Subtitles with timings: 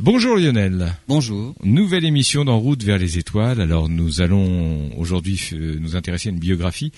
[0.00, 0.94] Bonjour Lionel.
[1.08, 1.56] Bonjour.
[1.64, 3.60] Nouvelle émission d'En route vers les étoiles.
[3.60, 6.92] Alors nous allons aujourd'hui nous intéresser à une biographie,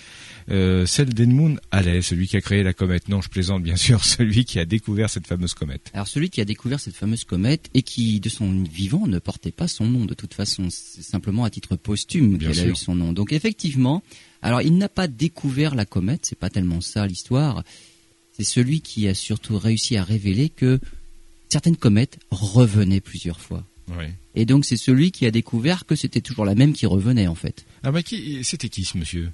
[0.51, 3.09] euh, celle d'Edmund Halley, celui qui a créé la comète.
[3.09, 5.91] Non, je plaisante bien sûr, celui qui a découvert cette fameuse comète.
[5.95, 9.51] Alors celui qui a découvert cette fameuse comète et qui de son vivant ne portait
[9.51, 12.95] pas son nom de toute façon, c'est simplement à titre posthume qu'elle a eu son
[12.95, 13.15] nom.
[13.15, 14.03] Donc effectivement,
[14.43, 17.65] alors il n'a pas découvert la comète, c'est pas tellement ça l'histoire.
[18.33, 20.81] C'est celui qui a surtout réussi à révéler que
[21.51, 23.65] certaines comètes revenaient plusieurs fois.
[24.37, 27.35] Et donc c'est celui qui a découvert que c'était toujours la même qui revenait en
[27.35, 27.65] fait.
[27.83, 28.01] Ah bah
[28.43, 29.31] c'était qui ce monsieur?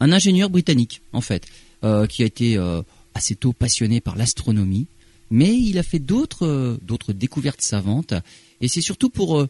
[0.00, 1.46] Un ingénieur britannique en fait,
[1.84, 2.82] euh, qui a été euh,
[3.14, 4.88] assez tôt passionné par l'astronomie,
[5.30, 8.14] mais il a fait d'autres euh, d'autres découvertes savantes.
[8.60, 9.46] Et c'est surtout pour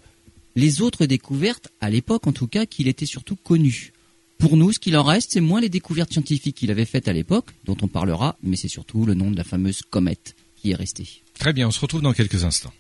[0.55, 3.93] les autres découvertes, à l'époque en tout cas, qu'il était surtout connu.
[4.39, 7.13] Pour nous, ce qu'il en reste, c'est moins les découvertes scientifiques qu'il avait faites à
[7.13, 10.75] l'époque, dont on parlera, mais c'est surtout le nom de la fameuse comète qui est
[10.75, 11.23] restée.
[11.43, 12.73] Très bien, on se retrouve dans quelques instants.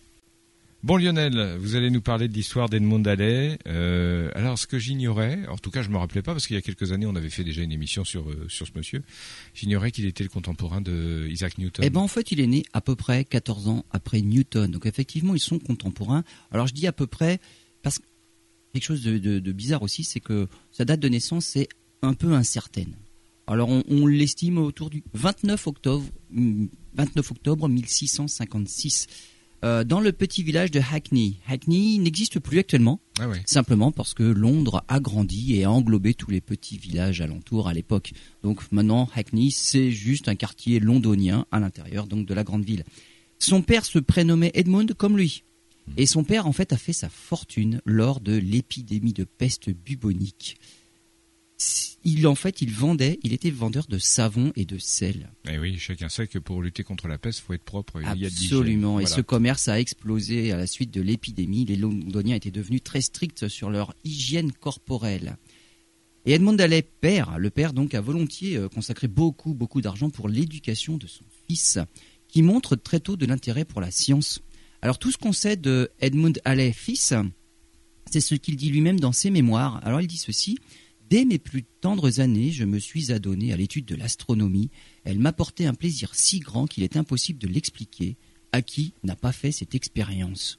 [0.85, 3.59] Bon Lionel, vous allez nous parler de l'histoire d'Edmond Halley.
[3.67, 6.59] Euh, alors ce que j'ignorais, en tout cas je me rappelais pas parce qu'il y
[6.61, 9.03] a quelques années on avait fait déjà une émission sur euh, sur ce monsieur.
[9.53, 11.85] J'ignorais qu'il était le contemporain de Isaac Newton.
[11.85, 14.71] Eh ben en fait il est né à peu près 14 ans après Newton.
[14.71, 16.23] Donc effectivement ils sont contemporains.
[16.53, 17.41] Alors je dis à peu près
[17.83, 18.05] parce que
[18.75, 21.69] quelque chose de, bizarre aussi, c'est que sa date de naissance est
[22.01, 22.95] un peu incertaine.
[23.47, 26.05] Alors on, on l'estime autour du 29 octobre
[26.95, 29.07] 29 octobre 1656.
[29.65, 31.37] Euh, dans le petit village de Hackney.
[31.47, 36.33] Hackney n'existe plus actuellement, ah simplement parce que Londres a grandi et a englobé tous
[36.33, 38.13] les petits villages alentours à l'époque.
[38.43, 42.83] Donc maintenant, Hackney, c'est juste un quartier londonien à l'intérieur donc de la grande ville.
[43.39, 45.45] Son père se prénommait Edmund comme lui.
[45.87, 45.93] Hmm.
[45.97, 50.57] Et son père, en fait, a fait sa fortune lors de l'épidémie de peste bubonique
[52.05, 55.31] il en fait, il vendait, il était vendeur de savon et de sel.
[55.47, 58.03] Et eh oui, chacun sait que pour lutter contre la peste, il faut être propre.
[58.05, 58.99] Absolument.
[58.99, 61.65] Et ce commerce a explosé à la suite de l'épidémie.
[61.65, 65.37] Les Londoniens étaient devenus très stricts sur leur hygiène corporelle.
[66.25, 70.29] Et Edmond Halley, père, le père donc a volontiers euh, consacré beaucoup, beaucoup d'argent pour
[70.29, 71.79] l'éducation de son fils,
[72.29, 74.41] qui montre très tôt de l'intérêt pour la science.
[74.83, 77.13] Alors tout ce qu'on sait de Edmund Halley, fils,
[78.11, 79.81] c'est ce qu'il dit lui-même dans ses mémoires.
[79.85, 80.59] Alors il dit ceci
[81.13, 84.71] Dès mes plus tendres années, je me suis adonné à l'étude de l'astronomie.
[85.05, 88.17] Elle m'apportait un plaisir si grand qu'il est impossible de l'expliquer
[88.53, 90.57] à qui n'a pas fait cette expérience.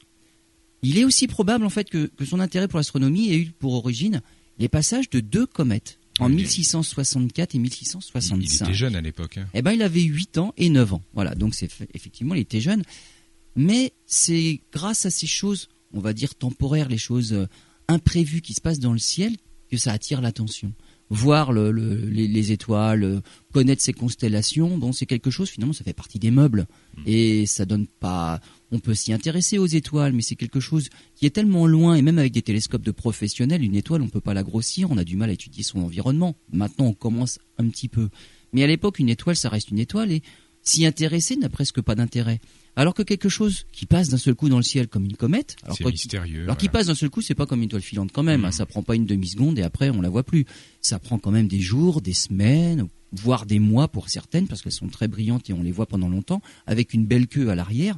[0.82, 4.22] Il est aussi probable en fait que, son intérêt pour l'astronomie ait eu pour origine
[4.60, 8.38] les passages de deux comètes en 1664 et 1665.
[8.38, 9.38] Il était jeune à l'époque.
[9.38, 9.48] Hein.
[9.54, 11.02] Eh ben, il avait 8 ans et 9 ans.
[11.14, 12.84] Voilà, donc c'est effectivement, il était jeune.
[13.56, 17.48] Mais c'est grâce à ces choses, on va dire temporaires, les choses euh,
[17.88, 19.36] imprévues qui se passent dans le ciel,
[19.74, 20.72] que ça attire l'attention.
[21.10, 23.20] Voir les, étoiles, euh,
[23.52, 27.02] connaître ces constellations, bon, c'est quelque chose finalement, ça fait partie des meubles mm.
[27.06, 28.40] et ça donne pas.
[28.72, 32.02] On peut s'y intéresser aux étoiles, mais c'est quelque chose qui est tellement loin et
[32.02, 35.04] même avec des télescopes de professionnels, une étoile, on peut pas la grossir, on a
[35.04, 36.36] du mal à étudier son environnement.
[36.52, 38.08] Maintenant, on commence un petit peu,
[38.52, 40.22] mais à l'époque, une étoile, ça reste une étoile et
[40.62, 42.40] s'y intéresser n'a presque pas d'intérêt.
[42.76, 45.56] Alors que quelque chose qui passe d'un seul coup dans le ciel comme une comète,
[45.62, 48.24] alors, mystérieux, alors qui passe d'un seul coup, c'est pas comme une toile filante quand
[48.24, 48.44] même.
[48.44, 48.50] Hein.
[48.50, 50.44] Ça prend pas une demi seconde et après on la voit plus.
[50.80, 54.72] Ça prend quand même des jours, des semaines, voire des mois pour certaines parce qu'elles
[54.72, 57.96] sont très brillantes et on les voit pendant longtemps avec une belle queue à l'arrière.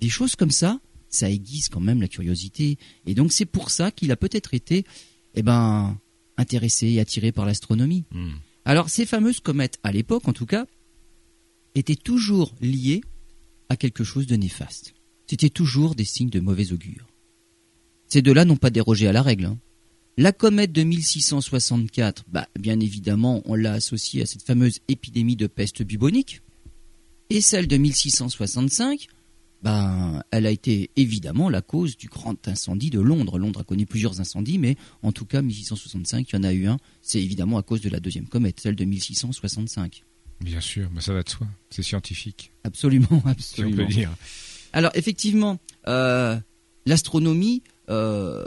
[0.00, 2.78] Des choses comme ça, ça aiguise quand même la curiosité.
[3.06, 4.84] Et donc c'est pour ça qu'il a peut-être été,
[5.34, 5.98] eh ben,
[6.36, 8.04] intéressé et attiré par l'astronomie.
[8.12, 8.34] Hmm.
[8.64, 10.66] Alors ces fameuses comètes, à l'époque en tout cas,
[11.74, 13.02] étaient toujours liées
[13.68, 14.94] à quelque chose de néfaste.
[15.26, 17.06] C'était toujours des signes de mauvais augure.
[18.08, 19.46] Ces deux-là n'ont pas dérogé à la règle.
[19.46, 19.58] Hein.
[20.18, 25.46] La comète de 1664, bah, bien évidemment, on l'a associée à cette fameuse épidémie de
[25.46, 26.42] peste bubonique.
[27.30, 29.06] Et celle de 1665,
[29.62, 33.38] bah, elle a été évidemment la cause du grand incendie de Londres.
[33.38, 36.66] Londres a connu plusieurs incendies, mais en tout cas, 1665, il y en a eu
[36.66, 36.76] un.
[37.00, 40.04] C'est évidemment à cause de la deuxième comète, celle de 1665.
[40.42, 41.46] Bien sûr, mais ça va de soi.
[41.70, 42.52] C'est scientifique.
[42.64, 43.76] Absolument, absolument.
[43.76, 44.10] Si on peut dire.
[44.72, 45.58] Alors effectivement,
[45.88, 46.38] euh,
[46.86, 48.46] l'astronomie, euh,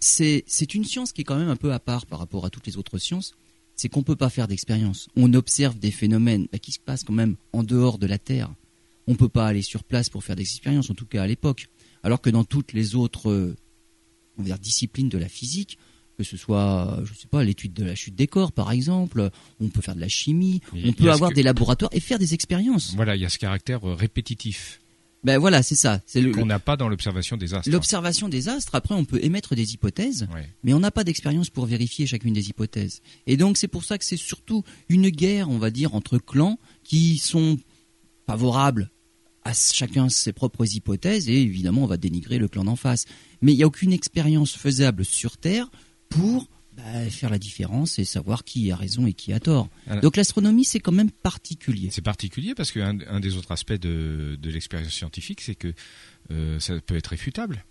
[0.00, 2.66] c'est une science qui est quand même un peu à part par rapport à toutes
[2.66, 3.34] les autres sciences.
[3.74, 5.08] C'est qu'on ne peut pas faire d'expérience.
[5.16, 8.52] On observe des phénomènes bah, qui se passent quand même en dehors de la Terre.
[9.06, 11.26] On ne peut pas aller sur place pour faire des expériences, en tout cas à
[11.26, 11.68] l'époque.
[12.02, 13.56] Alors que dans toutes les autres euh,
[14.38, 15.78] on va dire, disciplines de la physique,
[16.16, 19.30] que ce soit, je sais pas, l'étude de la chute des corps, par exemple.
[19.60, 20.60] On peut faire de la chimie.
[20.84, 22.94] on peut avoir des laboratoires et faire des expériences.
[22.94, 24.80] Voilà, il y a ce caractère euh, répétitif.
[25.24, 26.00] Ben voilà, c'est ça.
[26.04, 27.70] C'est qu'on n'a pas dans l'observation des astres.
[27.70, 28.74] L'observation des astres.
[28.74, 30.26] Après, on peut émettre des hypothèses,
[30.64, 33.02] mais on n'a pas d'expérience pour vérifier chacune des hypothèses.
[33.28, 36.58] Et donc, c'est pour ça que c'est surtout une guerre, on va dire, entre clans
[36.82, 37.56] qui sont
[38.26, 38.90] favorables
[39.44, 43.06] à chacun ses propres hypothèses et évidemment on va dénigrer le clan d'en face.
[43.40, 45.68] Mais il n'y a aucune expérience faisable sur Terre
[46.12, 49.68] pour bah, faire la différence et savoir qui a raison et qui a tort.
[50.00, 51.88] Donc l'astronomie, c'est quand même particulier.
[51.90, 55.72] C'est particulier parce qu'un un des autres aspects de, de l'expérience scientifique, c'est que
[56.30, 57.64] euh, ça peut être réfutable.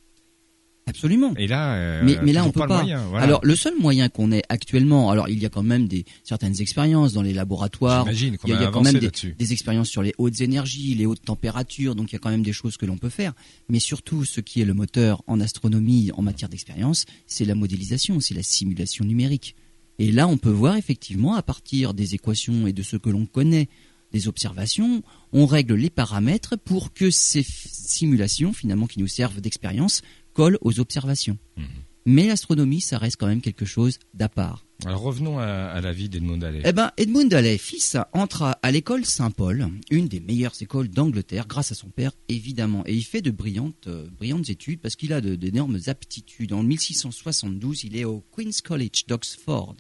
[0.88, 1.34] Absolument.
[1.38, 2.84] Et là, euh, mais, mais là on peut pas.
[3.16, 6.60] Alors le seul moyen qu'on ait actuellement, alors il y a quand même des certaines
[6.60, 8.06] expériences dans les laboratoires.
[8.06, 11.96] J'imagine il y a, quand même des, expériences sur les hautes énergies, les hautes températures,
[11.96, 13.34] donc il y a quand même des choses que l'on peut faire.
[13.70, 18.20] Mais surtout, ce qui est le moteur en astronomie en matière d'expérience, c'est la modélisation,
[18.20, 19.56] c'est la simulation numérique.
[20.00, 23.28] Et là, on peut voir effectivement à partir des équations et de ce que l'on
[23.28, 23.70] connaît
[24.12, 30.02] des observations, on règle les paramètres pour que ces simulations, finalement, qui nous servent d'expérience,
[30.34, 31.38] colle aux observations.
[31.58, 31.66] Mhm.
[32.06, 34.66] Mais l'astronomie, ça reste quand même quelque chose d'à part.
[34.86, 36.64] Alors revenons à, la vie d'Edmund Halley.
[36.66, 41.72] Eh ben, Edmund Halley, fils, entre à, l'école Saint-Paul, une des meilleures écoles d'Angleterre, grâce
[41.72, 42.84] à son père, évidemment.
[42.88, 46.54] Et il fait de brillantes, euh, brillantes études parce qu'il a d'énormes aptitudes.
[46.54, 49.76] En 1672, il est au Queen's College d'Oxford.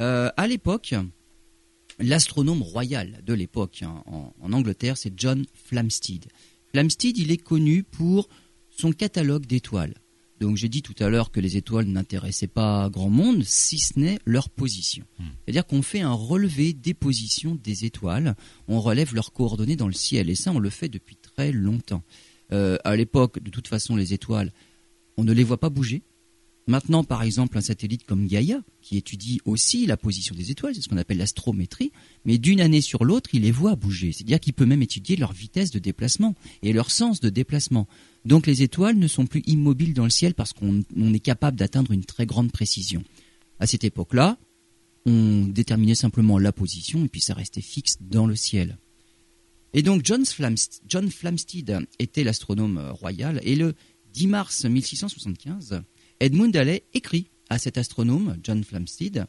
[0.00, 0.94] Euh, à l'époque,
[1.98, 6.26] l'astronome royal de l'époque hein, en, en, Angleterre, c'est John Flamsteed.
[6.70, 8.28] Flamsteed, il est connu pour
[8.76, 9.94] son catalogue d'étoiles.
[10.40, 13.98] Donc j'ai dit tout à l'heure que les étoiles n'intéressaient pas grand monde, si ce
[13.98, 15.04] n'est leur position.
[15.18, 15.26] Hmm.
[15.44, 18.34] C'est-à-dire qu'on fait un relevé des positions des étoiles,
[18.66, 22.02] on relève leurs coordonnées dans le ciel, et ça on le fait depuis très longtemps.
[22.50, 24.52] Euh, à l'époque, de toute façon, les étoiles,
[25.16, 26.02] on ne les voit pas bouger,
[26.68, 30.80] Maintenant, par exemple, un satellite comme Gaïa, qui étudie aussi la position des étoiles, c'est
[30.80, 31.90] ce qu'on appelle l'astrométrie,
[32.24, 34.12] mais d'une année sur l'autre, il les voit bouger.
[34.12, 37.88] C'est-à-dire qu'il peut même étudier leur vitesse de déplacement et leur sens de déplacement.
[38.24, 41.92] Donc les étoiles ne sont plus immobiles dans le ciel parce qu'on est capable d'atteindre
[41.92, 43.02] une très grande précision.
[43.58, 44.38] À cette époque-là,
[45.06, 48.78] on déterminait simplement la position et puis ça restait fixe dans le ciel.
[49.74, 53.74] Et donc John, Flamsteed était l'astronome royal et le
[54.12, 55.82] 10 mars 1675,
[56.20, 59.26] Edmund Halley écrit à cet astronome, John Flamsteed,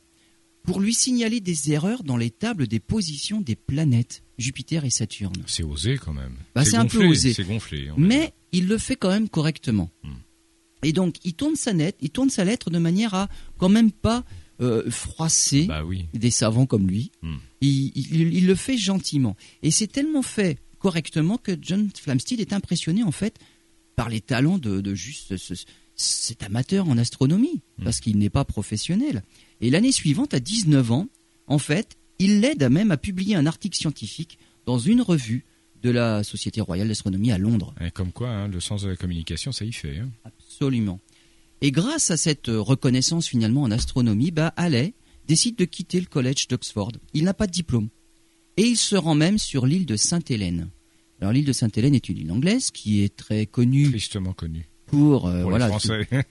[0.63, 5.43] pour lui signaler des erreurs dans les tables des positions des planètes, Jupiter et Saturne.
[5.45, 6.37] C'est osé quand même.
[6.55, 7.33] Bah, c'est un peu osé.
[7.33, 7.89] C'est gonflé.
[7.97, 9.89] Mais il le fait quand même correctement.
[10.03, 10.13] Hmm.
[10.83, 13.91] Et donc, il tourne sa lettre, il tourne sa lettre de manière à quand même
[13.91, 14.25] pas
[14.61, 15.83] euh, froisser bah
[16.13, 17.11] des savants comme lui.
[17.21, 17.37] Hmm.
[17.61, 19.35] Il, le fait gentiment.
[19.61, 23.39] Et c'est tellement fait correctement que John Flamsteed est impressionné en fait
[23.95, 25.35] par les talents de, juste
[25.95, 27.83] cet amateur en astronomie, hmm.
[27.83, 29.23] parce qu'il n'est pas professionnel.
[29.61, 31.07] Et l'année suivante, à 19 ans,
[31.47, 35.45] en fait, il l'aide même à publier un article scientifique dans une revue
[35.81, 37.75] de la Société royale d'astronomie à Londres.
[37.81, 39.97] Et comme quoi, hein, le sens de la communication, ça y fait.
[39.97, 40.09] Hein.
[40.23, 41.01] Absolument.
[41.61, 44.93] Et grâce à cette reconnaissance finalement en astronomie, bah, Halley
[45.27, 46.93] décide de quitter le collège d'Oxford.
[47.13, 47.89] Il n'a pas de diplôme.
[48.55, 50.69] Et il se rend même sur l'île de Sainte-Hélène.
[51.19, 53.89] Alors l'île de Sainte-Hélène est une île anglaise qui est très connue.
[53.89, 55.69] Tristement connue pour, euh, voilà,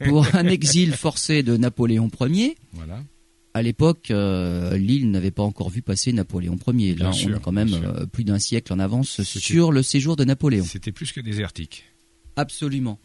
[0.06, 2.56] pour un exil forcé de Napoléon Ier.
[2.73, 3.03] Voilà.
[3.54, 6.94] À l'époque, euh, l'île n'avait pas encore vu passer Napoléon Ier.
[6.94, 10.25] Là, on a quand même euh, plus d'un siècle en avance sur le séjour de
[10.25, 10.64] Napoléon.
[10.64, 11.84] C'était plus que désertique.
[12.37, 12.99] Absolument.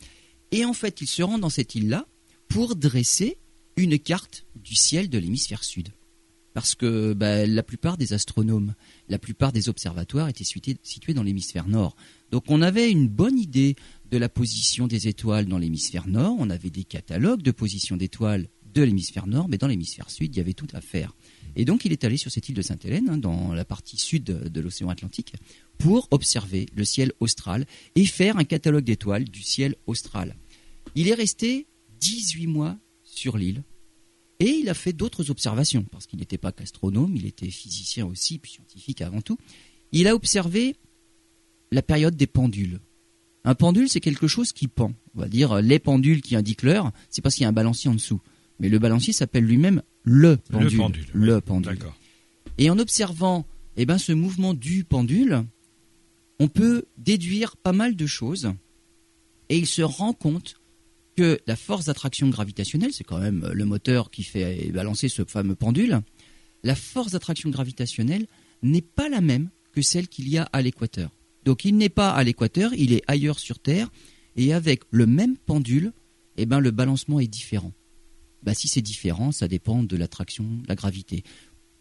[0.51, 2.07] Et en fait, il se rend dans cette île-là
[2.47, 3.37] pour dresser
[3.75, 5.89] une carte du ciel de l'hémisphère sud.
[6.53, 8.73] Parce que bah, la plupart des astronomes,
[9.09, 11.95] la plupart des observatoires étaient situés dans l'hémisphère nord.
[12.31, 13.75] Donc on avait une bonne idée
[14.09, 18.47] de la position des étoiles dans l'hémisphère nord, on avait des catalogues de position d'étoiles
[18.77, 21.15] de l'hémisphère nord, mais dans l'hémisphère sud, il y avait tout à faire.
[21.55, 24.23] Et donc il est allé sur cette île de Sainte-Hélène, hein, dans la partie sud
[24.23, 25.33] de l'océan Atlantique,
[25.79, 27.65] pour observer le ciel austral
[27.95, 30.35] et faire un catalogue d'étoiles du ciel austral.
[30.95, 31.65] Il est resté
[31.99, 33.63] 18 mois sur l'île
[34.39, 38.37] et il a fait d'autres observations, parce qu'il n'était pas qu'astronome, il était physicien aussi,
[38.37, 39.37] puis scientifique avant tout.
[39.91, 40.75] Il a observé
[41.71, 42.79] la période des pendules.
[43.43, 44.93] Un pendule, c'est quelque chose qui pend.
[45.15, 47.89] On va dire les pendules qui indiquent l'heure, c'est parce qu'il y a un balancier
[47.89, 48.21] en dessous.
[48.59, 51.05] Mais le balancier s'appelle lui-même le pendule.
[51.13, 51.79] Le pendule.
[52.57, 53.45] Et en observant
[53.75, 55.43] eh ben, ce mouvement du pendule,
[56.39, 58.51] on peut déduire pas mal de choses.
[59.49, 60.55] Et il se rend compte
[61.15, 65.55] que la force d'attraction gravitationnelle, c'est quand même le moteur qui fait balancer ce fameux
[65.55, 66.01] pendule,
[66.63, 68.27] la force d'attraction gravitationnelle
[68.61, 71.11] n'est pas la même que celle qu'il y a à l'équateur.
[71.45, 73.89] Donc il n'est pas à l'équateur, il est ailleurs sur Terre,
[74.35, 75.93] et avec le même pendule,
[76.37, 77.73] eh ben, le balancement est différent.
[78.43, 81.23] Bah, si c'est différent, ça dépend de l'attraction, de la gravité.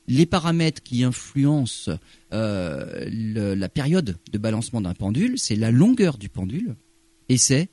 [0.08, 1.90] Les paramètres qui influencent
[2.32, 6.76] euh, la période de balancement d'un pendule, c'est la longueur du pendule
[7.28, 7.68] et c'est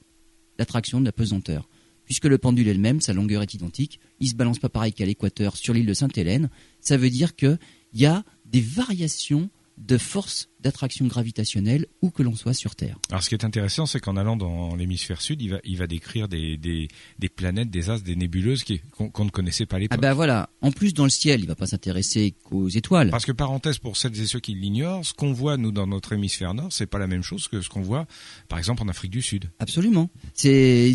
[0.57, 1.69] l'attraction de la pesanteur.
[2.05, 4.69] Puisque le pendule est le même, sa longueur est identique, il ne se balance pas
[4.69, 6.49] pareil qu'à l'équateur sur l'île de Sainte-Hélène,
[6.81, 7.59] ça veut dire qu'il
[7.93, 12.97] y a des variations de force d'attraction gravitationnelle où que l'on soit sur Terre.
[13.09, 15.87] Alors ce qui est intéressant, c'est qu'en allant dans l'hémisphère sud, il va, il va
[15.87, 16.87] décrire des, des,
[17.19, 18.63] des planètes, des astres, des nébuleuses
[18.97, 19.99] qu'on ne connaissait pas à Ah l'époque.
[19.99, 23.09] ben voilà, en plus dans le ciel, il va pas s'intéresser qu'aux étoiles.
[23.09, 26.13] Parce que parenthèse pour celles et ceux qui l'ignorent, ce qu'on voit nous dans notre
[26.13, 28.05] hémisphère nord, c'est pas la même chose que ce qu'on voit,
[28.47, 29.51] par exemple, en Afrique du Sud.
[29.59, 30.09] Absolument.
[30.33, 30.93] C'est,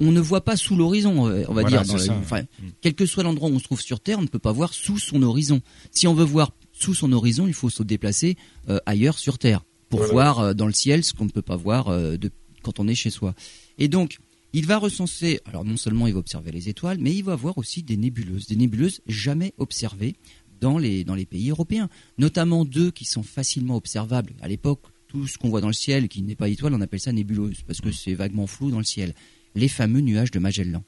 [0.00, 1.96] on ne voit pas sous l'horizon, euh, on va Voilà, dire.
[2.08, 2.68] dans enfin, Mm.
[2.80, 4.72] quel que soit l'endroit où on se trouve sur Terre, on ne peut pas voir
[4.72, 5.60] sous son horizon.
[5.90, 8.36] Si on veut voir sous son horizon, il faut se déplacer
[8.68, 10.12] euh, ailleurs sur Terre pour Voilà.
[10.12, 12.30] voir euh, dans le ciel ce qu'on ne peut pas voir euh, de,
[12.62, 13.34] quand on est chez soi.
[13.78, 14.18] Et donc,
[14.52, 15.40] il va recenser.
[15.46, 18.46] Alors non seulement il va observer les étoiles, mais il va voir aussi des nébuleuses,
[18.46, 20.16] des nébuleuses jamais observées
[20.60, 24.82] dans les dans les pays européens, notamment deux qui sont facilement observables à l'époque.
[25.08, 27.62] Tout ce qu'on voit dans le ciel qui n'est pas étoile, on appelle ça nébuleuse
[27.66, 29.14] parce que c'est vaguement flou dans le ciel.
[29.54, 30.82] Les fameux nuages de Magellan.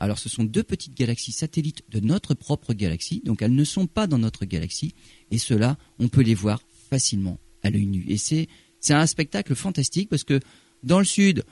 [0.00, 3.86] Alors ce sont deux petites galaxies satellites de notre propre galaxie, donc elles ne sont
[3.86, 4.94] pas dans notre galaxie,
[5.30, 8.04] et ceux-là, on peut les voir facilement à l'œil nu.
[8.08, 8.46] Et c'est
[8.80, 10.38] c'est un spectacle fantastique parce que
[10.84, 11.44] dans le sud,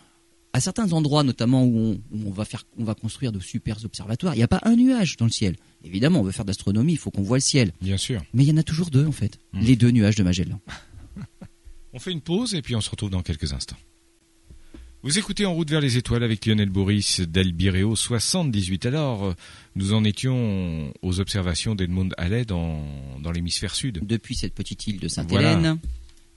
[0.53, 3.85] à certains endroits, notamment où on, où on va faire, on va construire de super
[3.85, 5.57] observatoires, il n'y a pas un nuage dans le ciel.
[5.85, 8.23] Évidemment, on veut faire d'astronomie, il faut qu'on voit le ciel, Bien sûr.
[8.33, 9.61] mais il y en a toujours deux en fait, Mm.
[9.61, 10.61] les deux nuages de Magellan.
[11.93, 13.76] On fait une pause et puis on se retrouve dans quelques instants.
[15.07, 18.87] Vous écoutez En route vers les étoiles avec Lionel Boris d'Albireo 78.
[18.87, 19.37] Alors,
[19.77, 22.85] nous en étions aux observations d'Edmund Halley dans,
[23.23, 25.79] dans l'hémisphère sud, Depuis cette petite île de Sainte-Hélène,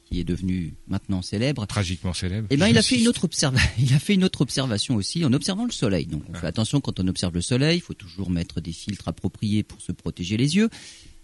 [0.05, 2.45] qui est devenue maintenant célèbre, tragiquement célèbre.
[2.51, 3.27] Eh ben, il a fait une autre
[3.79, 6.05] il a fait une autre observation aussi en observant le soleil.
[6.05, 9.07] Donc, on fait attention quand on observe le soleil, il faut toujours mettre des filtres
[9.07, 10.69] appropriés pour se protéger les yeux.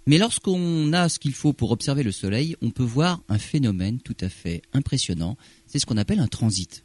[0.08, 4.00] Mais lorsqu'on a ce qu'il faut pour observer le soleil, on peut voir un phénomène
[4.00, 5.38] tout à fait impressionnant.
[5.68, 6.84] C'est ce qu'on appelle un transit.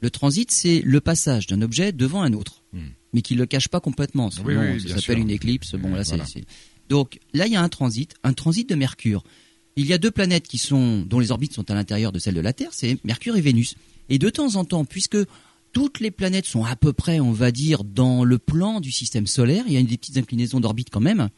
[0.00, 2.88] Le transit, c'est le passage d'un objet devant un autre, Hmm.
[3.12, 4.30] mais qui ne le cache pas complètement.
[4.30, 5.74] Sinon, Oui, oui, ça s'appelle une éclipse.
[5.76, 6.26] Bon, là, c'est- Voilà.
[6.26, 6.44] c'est.
[6.88, 9.24] Donc là, il y a un transit, un transit de Mercure.
[9.76, 12.34] Il y a deux planètes qui sont, dont les orbites sont à l'intérieur de celles
[12.34, 13.74] de la Terre, c'est Mercure et Vénus.
[14.08, 15.16] Et de temps en temps, puisque
[15.72, 19.26] toutes les planètes sont à peu près, on va dire, dans le plan du système
[19.26, 21.28] solaire, il y a des petites inclinaisons d'orbite quand même,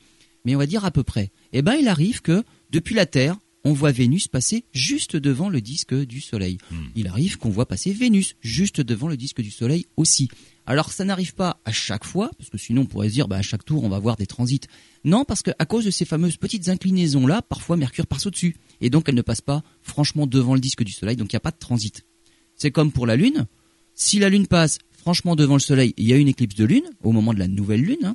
[0.44, 1.30] mais on va dire à peu près.
[1.52, 3.36] Eh ben, il arrive que depuis la Terre,
[3.66, 6.58] on voit Vénus passer juste devant le disque du Soleil.
[6.70, 6.84] Hmm.
[6.94, 10.28] Il arrive qu'on voit passer Vénus juste devant le disque du Soleil aussi.
[10.66, 13.38] Alors ça n'arrive pas à chaque fois, parce que sinon on pourrait se dire bah,
[13.38, 14.60] à chaque tour on va voir des transits.
[15.04, 18.88] Non, parce qu'à cause de ces fameuses petites inclinaisons là, parfois Mercure passe au-dessus, et
[18.88, 21.40] donc elle ne passe pas franchement devant le disque du Soleil, donc il n'y a
[21.40, 22.06] pas de transit.
[22.54, 23.46] C'est comme pour la Lune.
[23.94, 26.88] Si la Lune passe franchement devant le Soleil, il y a une éclipse de Lune
[27.02, 28.14] au moment de la nouvelle Lune, hein,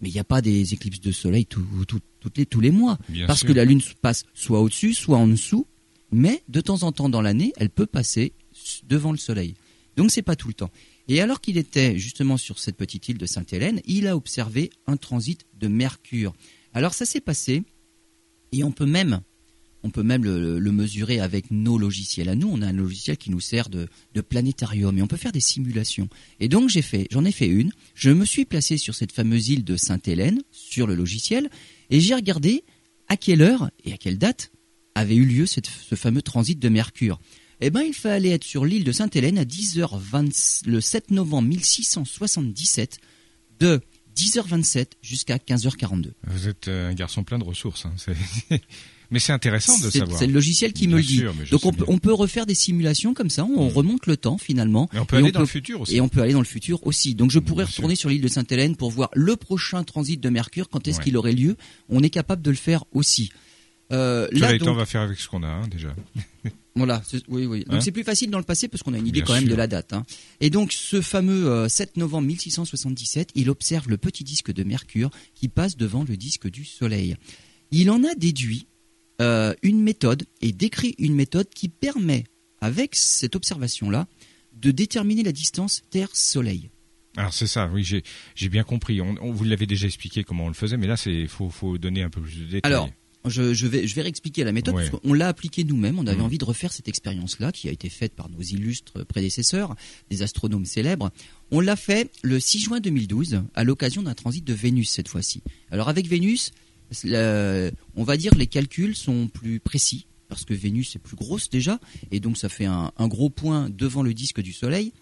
[0.00, 2.70] mais il n'y a pas des éclipses de Soleil tout- tout- toutes les, tous les
[2.70, 3.48] mois, Bien parce sûr.
[3.48, 5.66] que la Lune passe soit au-dessus, soit en dessous,
[6.12, 8.32] mais de temps en temps dans l'année, elle peut passer
[8.86, 9.54] devant le Soleil.
[9.96, 10.70] Donc c'est pas tout le temps.
[11.08, 14.96] Et alors qu'il était justement sur cette petite île de Sainte-Hélène, il a observé un
[14.96, 16.34] transit de Mercure.
[16.72, 17.62] Alors ça s'est passé,
[18.52, 19.20] et on peut même,
[19.82, 22.28] on peut même le, mesurer avec nos logiciels.
[22.28, 25.16] À nous, on a un logiciel qui nous sert de, de planétarium, et on peut
[25.16, 26.08] faire des simulations.
[26.38, 27.72] Et donc j'ai fait, j'en ai fait une.
[27.94, 31.48] Je me suis placé sur cette fameuse île de Sainte-Hélène, sur le logiciel,
[31.90, 32.64] et j'ai regardé
[33.08, 34.52] à quelle heure et à quelle date
[34.94, 37.20] avait eu lieu cette- ce fameux transit de Mercure.
[37.60, 42.98] Eh ben, il fallait être sur l'île de Sainte-Hélène à 10h20, le 7 novembre 1677,
[43.60, 43.80] de
[44.16, 46.12] 10h27 jusqu'à 15h42.
[46.26, 47.86] Vous êtes euh, un garçon plein de ressources.
[47.86, 47.94] hein.
[49.10, 50.18] Mais c'est intéressant de savoir.
[50.18, 51.22] c'est le logiciel qui Bien me le dit.
[51.50, 53.72] Donc on peut, on peut refaire des simulations comme ça, on Mm.
[53.72, 54.88] remonte le temps finalement.
[54.92, 55.96] Mais on peut Et aller dans le futur aussi.
[55.96, 57.14] Et on peut aller dans le futur aussi.
[57.14, 57.76] Donc je pourrais Bien sûr.
[57.78, 61.04] retourner sur l'île de Sainte-Hélène pour voir le prochain transit de Mercure, quand est-ce Ouais.
[61.04, 61.56] qu'il aurait lieu.
[61.88, 63.30] On est capable de le faire aussi.
[63.92, 65.94] Euh, là, donc, on va faire avec ce qu'on a hein, déjà.
[66.76, 67.64] Voilà, oui, oui.
[67.64, 69.32] Donc Hein c'est plus facile dans le passé parce qu'on a une idée Bien quand
[69.34, 69.50] même sûr.
[69.50, 69.92] de la date.
[69.92, 70.04] hein.
[70.40, 75.10] Et donc ce fameux euh, 7 novembre 1677, il observe le petit disque de Mercure
[75.34, 77.16] qui passe devant le disque du Soleil.
[77.72, 78.66] Il en a déduit
[79.20, 82.24] euh, une méthode et décrit une méthode qui permet,
[82.60, 84.06] avec cette observation-là,
[84.54, 86.70] de déterminer la distance Terre-Soleil.
[87.16, 87.84] Alors c'est ça, oui,
[88.34, 89.00] j'ai bien compris.
[89.00, 91.76] On, on vous l'avait déjà expliqué comment on le faisait, mais là c'est faut faut
[91.78, 92.60] donner un peu plus de détails.
[92.72, 92.88] Alors,
[93.26, 94.88] je, je vais, je vais réexpliquer la méthode Ouais.
[94.88, 95.98] parce qu'on l'a appliquée nous-mêmes.
[95.98, 96.24] On avait Mhm.
[96.24, 99.74] envie de refaire cette expérience-là qui a été faite par nos illustres prédécesseurs,
[100.08, 101.10] des astronomes célèbres.
[101.50, 105.42] On l'a fait le 6 juin 2012 à l'occasion d'un transit de Vénus cette fois-ci.
[105.70, 106.52] Alors avec Vénus,
[106.92, 111.78] on va dire les calculs sont plus précis parce que Vénus est plus grosse déjà
[112.10, 114.92] et donc ça fait un, gros point devant le disque du Soleil.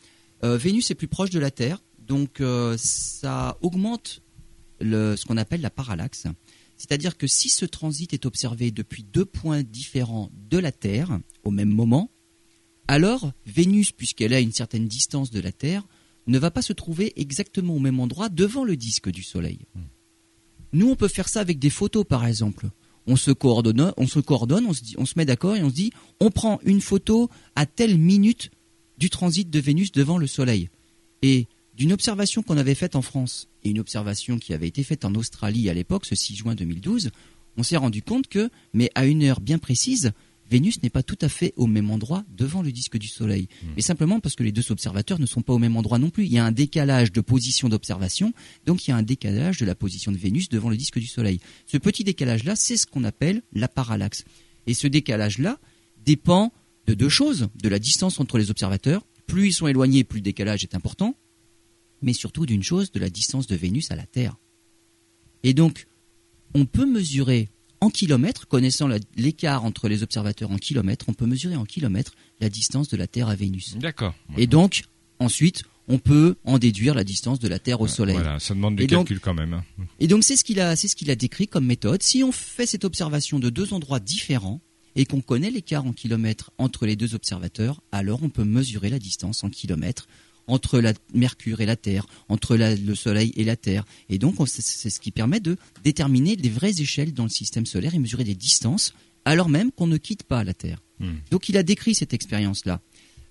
[0.43, 4.23] Euh, Vénus est plus proche de la Terre, donc euh, ça augmente
[4.81, 6.25] ce qu'on appelle la parallaxe.
[6.77, 11.51] C'est-à-dire que si ce transit est observé depuis deux points différents de la Terre au
[11.51, 12.11] même moment,
[12.87, 15.87] alors Vénus, puisqu'elle à une certaine distance de la Terre,
[16.27, 19.59] ne va pas se trouver exactement au même endroit devant le disque du Soleil.
[20.73, 22.69] Nous, on peut faire ça avec des photos, par exemple.
[23.07, 27.31] on se coordonne, on se met d'accord et on se dit, on prend une photo
[27.57, 28.51] à telle minute
[28.99, 30.69] du transit de Vénus devant le Soleil.
[31.23, 35.05] Et d'une observation qu'on avait faite en France et une observation qui avait été faite
[35.05, 37.11] en Australie à l'époque, ce 6 juin 2012,
[37.57, 40.13] on s'est rendu compte que, mais à une heure bien précise,
[40.51, 43.49] Vénus n'est pas tout à fait au même endroit devant le disque du Soleil.
[43.63, 43.81] Mais hmm.
[43.81, 46.25] simplement parce que les deux observateurs ne sont pas au même endroit non plus.
[46.25, 48.33] Il y a un décalage de position d'observation,
[48.65, 51.07] donc il y a un décalage de la position de Vénus devant le disque du
[51.07, 51.41] Soleil.
[51.67, 54.25] Ce petit décalage-là, c'est ce qu'on appelle la parallaxe.
[54.67, 55.59] Et ce décalage-là
[56.05, 56.53] dépend
[56.87, 59.07] de deux choses, de la distance entre les observateurs.
[59.27, 61.15] Plus ils sont éloignés, plus le décalage est important,
[62.01, 64.37] mais surtout d'une chose, de la distance de Vénus à la Terre.
[65.43, 65.87] Et donc,
[66.55, 67.51] on peut mesurer
[67.89, 72.51] en kilomètres, connaissant l'écart entre les observateurs en kilomètres, on peut mesurer en kilomètres la
[72.51, 73.79] distance de la Terre à Vénus.
[73.79, 74.15] D'accord.
[74.37, 74.83] Et donc,
[75.21, 78.17] ensuite, on peut en déduire la distance de la Terre au Soleil.
[78.17, 79.55] Voilà, ça demande des calculs quand même.
[79.55, 79.65] Hein.
[80.01, 82.03] Et donc, c'est ce qu'il a, c'est ce qu'il a décrit comme méthode.
[82.03, 84.61] Si on fait cette observation de deux endroits différents
[84.95, 88.99] et qu'on connaît l'écart en kilomètres entre les deux observateurs, alors on peut mesurer la
[88.99, 90.09] distance en kilomètres
[90.49, 93.85] entre la Mercure et la Terre, entre le Soleil et la Terre.
[94.09, 97.95] Et donc, c'est ce qui permet de déterminer des vraies échelles dans le système solaire
[97.95, 100.83] et mesurer des distances, alors même qu'on ne quitte pas la Terre.
[100.99, 101.19] Hmm.
[101.31, 102.81] Donc, il a décrit cette expérience-là.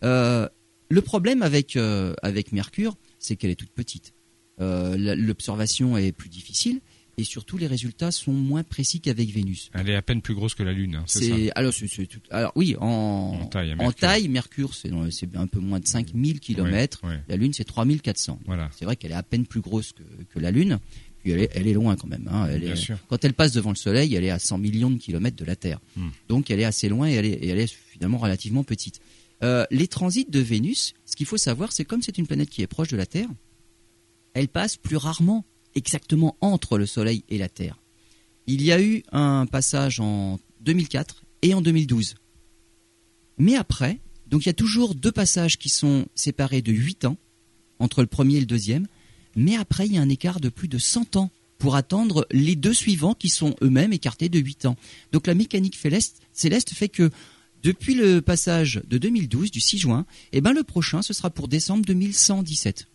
[0.03, 0.47] Euh,
[0.89, 4.13] le problème avec, euh, avec Mercure, c'est qu'elle est toute petite.
[4.59, 6.81] Euh, l'observation est plus difficile
[7.19, 9.71] et surtout les résultats sont moins précis qu'avec Vénus.
[9.73, 11.73] Elle est à peine plus grosse que la Lune, hein, c'est alors,
[12.29, 14.91] alors oui, en, taille, Mercure, c'est
[15.35, 18.39] un peu moins de 5000 km, la Lune c'est 3400.
[18.45, 18.69] Voilà.
[18.77, 19.93] C'est vrai qu'elle est à peine plus grosse
[20.33, 20.79] que, la Lune,
[21.19, 22.29] puis elle est, elle est loin quand même.
[22.31, 22.47] Hein.
[22.51, 25.37] Elle est, quand elle passe devant le Soleil, elle est à 100 millions de kilomètres
[25.37, 25.79] de la Terre.
[25.95, 26.09] Hmm.
[26.29, 29.01] Donc elle est assez loin et elle est, elle est finalement relativement petite.
[29.43, 32.61] Euh, les transits de Vénus, ce qu'il faut savoir, c'est comme c'est une planète qui
[32.61, 33.29] est proche de la Terre,
[34.33, 35.45] elle passe plus rarement
[35.77, 37.77] exactement entre le Soleil et la Terre.
[38.47, 42.15] Il y a eu un passage en 2004 et en 2012.
[43.37, 47.17] Mais après, donc il y a toujours deux passages qui sont séparés de 8 ans
[47.79, 48.87] entre le premier et le deuxième,
[49.35, 52.55] mais après il y a un écart de plus de 100 ans pour attendre les
[52.55, 54.75] deux suivants qui sont eux-mêmes écartés de 8 ans.
[55.11, 55.77] Donc la mécanique
[56.33, 57.11] céleste fait que
[57.63, 61.47] depuis le passage de 2012, du 6 juin, eh ben le prochain, ce sera pour
[61.47, 62.87] décembre 2117.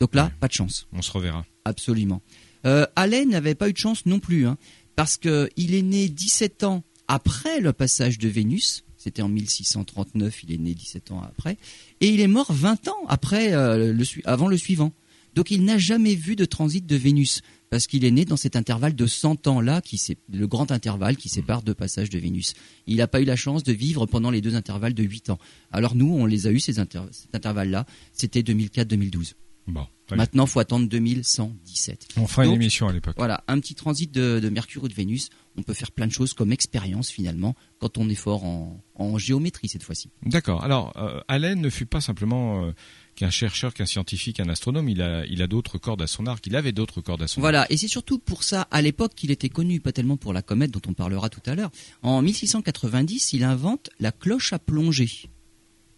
[0.00, 0.86] Donc là, pas de chance.
[0.92, 1.44] On se reverra.
[1.64, 2.22] Absolument.
[2.66, 4.56] Euh, Allen n'avait pas eu de chance non plus, hein,
[4.96, 8.84] parce qu'il est né 17 ans après le passage de Vénus.
[8.96, 11.56] C'était en 1639, il est né 17 ans après.
[12.00, 14.92] Et il est mort 20 ans après, euh, le, avant le suivant.
[15.34, 18.56] Donc il n'a jamais vu de transit de Vénus, parce qu'il est né dans cet
[18.56, 22.54] intervalle de 100 ans-là, qui c'est le grand intervalle qui sépare deux passages de Vénus.
[22.86, 25.38] Il n'a pas eu la chance de vivre pendant les deux intervalles de 8 ans.
[25.70, 29.34] Alors nous, on les a eu, ces cet intervalle-là, c'était 2004-2012.
[29.68, 32.08] Bon, Maintenant, faut attendre 2117.
[32.16, 33.14] On fera une émission à l'époque.
[33.18, 35.28] Voilà, un petit transit de, Mercure ou de Vénus.
[35.58, 39.68] On peut faire plein de choses comme expérience finalement quand on est fort en, géométrie
[39.68, 40.10] cette fois-ci.
[40.24, 40.64] D'accord.
[40.64, 42.72] Alors, euh, Allen ne fut pas simplement euh,
[43.16, 44.88] qu'un chercheur, qu'un scientifique, un astronome.
[44.88, 46.46] Il a, il a d'autres cordes à son arc.
[46.46, 47.60] Il avait d'autres cordes à son voilà.
[47.60, 47.68] arc.
[47.68, 47.74] Voilà.
[47.74, 50.70] Et c'est surtout pour ça, à l'époque, qu'il était connu, pas tellement pour la comète
[50.70, 51.70] dont on parlera tout à l'heure.
[52.02, 55.28] En 1690, il invente la cloche à plonger.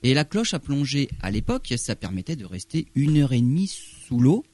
[0.02, 3.68] Et la cloche à plonger, à l'époque, ça permettait de rester une heure et demie
[3.68, 4.44] sous l'eau.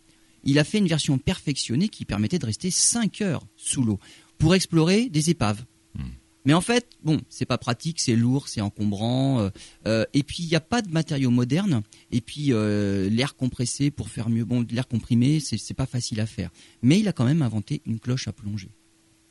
[0.45, 3.99] Il a fait une version perfectionnée qui permettait de rester cinq heures sous l'eau
[4.39, 5.65] pour explorer des épaves.
[5.95, 6.03] Hmm.
[6.45, 9.41] Mais en fait, bon, c'est pas pratique, c'est lourd, c'est encombrant.
[9.41, 9.51] Euh,
[9.87, 11.83] euh, et puis il n'y a pas de matériaux modernes.
[12.13, 16.27] Et puis euh, l'air compressé pour faire mieux, bon, l'air comprimé, c'est pas facile à
[16.27, 16.51] faire.
[16.83, 18.71] Mais il a quand même inventé une cloche à plonger.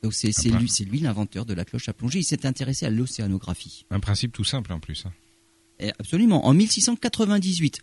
[0.04, 2.20] Donc c'est lui, lui l'inventeur de la cloche à plonger.
[2.20, 3.86] Il s'est intéressé à l'océanographie.
[3.90, 5.06] Un principe tout simple en plus.
[5.06, 5.14] Hein.
[5.80, 6.46] Eh, absolument.
[6.46, 7.82] En 1698,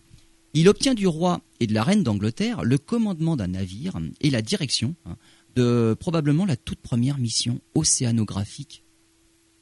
[0.55, 4.43] il obtient du roi et de la reine d'Angleterre le commandement d'un navire et la
[4.43, 5.17] direction hein,
[5.55, 8.85] de probablement la toute première mission océanographique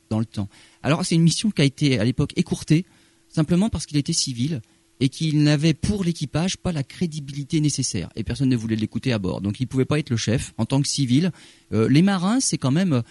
[0.09, 0.49] dans le temps.
[0.83, 2.85] Alors c'est une mission qui a été à l'époque écourtée,
[3.29, 4.61] simplement parce qu'il était civil
[4.99, 9.19] et qu'il n'avait pour l'équipage pas la crédibilité nécessaire et personne ne voulait l'écouter à
[9.19, 9.41] bord.
[9.41, 11.31] Donc il ne pouvait pas être le chef en tant que civil.
[11.73, 13.03] Euh, les marins, c'est quand même,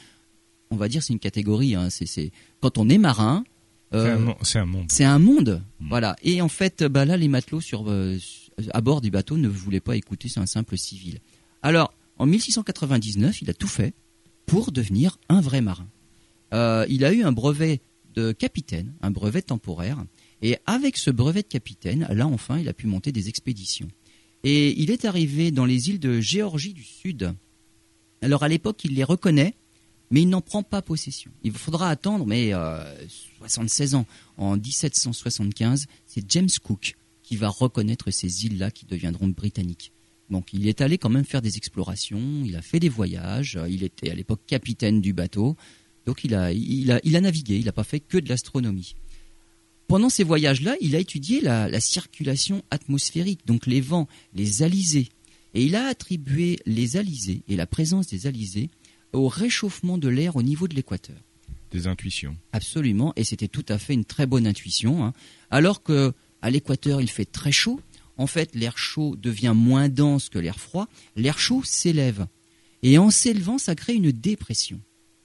[0.70, 1.76] on va dire, c'est une catégorie.
[1.76, 3.44] Hein, c'est quand on est marin,
[3.92, 4.86] c'est un, monde.
[4.90, 5.90] C'est un monde, hmm.
[5.90, 6.16] voilà.
[6.24, 8.18] Et en fait, bah là, les matelots sur euh,
[8.72, 11.20] à bord du bateau ne voulaient pas écouter, c'est un simple civil.
[11.62, 13.94] Alors, en 1699, il a tout fait
[14.46, 15.88] pour devenir un vrai marin.
[16.54, 17.82] Euh, il a eu un brevet
[18.14, 20.04] de capitaine, un brevet temporaire,
[20.42, 23.88] et avec ce brevet de capitaine, là enfin, il a pu monter des expéditions.
[24.44, 27.34] Et il est arrivé dans les îles de Géorgie du Sud.
[28.22, 29.54] Alors à l'époque, il les reconnaît,
[30.12, 31.32] mais il n'en prend pas possession.
[31.44, 32.52] Il faudra attendre, mais
[33.40, 34.06] 76 euh, ans,
[34.38, 39.92] en 1775, c'est James Cook qui va reconnaître ces îles-là qui deviendront britanniques.
[40.30, 43.84] Donc il est allé quand même faire des explorations, il a fait des voyages, il
[43.84, 45.56] était à l'époque capitaine du bateau,
[46.06, 46.52] Donc il a
[47.22, 48.96] navigué, il n'a pas fait que de l'astronomie.
[49.88, 55.10] Pendant ces voyages-là, il a étudié la, la, circulation atmosphérique, donc les vents, les alizés.
[55.56, 58.70] Et il a attribué les alizés et la présence des alizés
[59.14, 61.18] au réchauffement de l'air au niveau de l'équateur.
[61.72, 62.36] Des intuitions.
[62.52, 65.06] Absolument, et c'était tout à fait une très bonne intuition.
[65.06, 65.14] Hein.
[65.52, 67.80] Alors que à l'équateur, il fait très chaud.
[68.18, 70.88] En fait, l'air chaud devient moins dense que l'air froid.
[71.16, 72.28] L'air chaud s'élève.
[72.82, 74.82] Et en s'élevant, ça crée une dépression.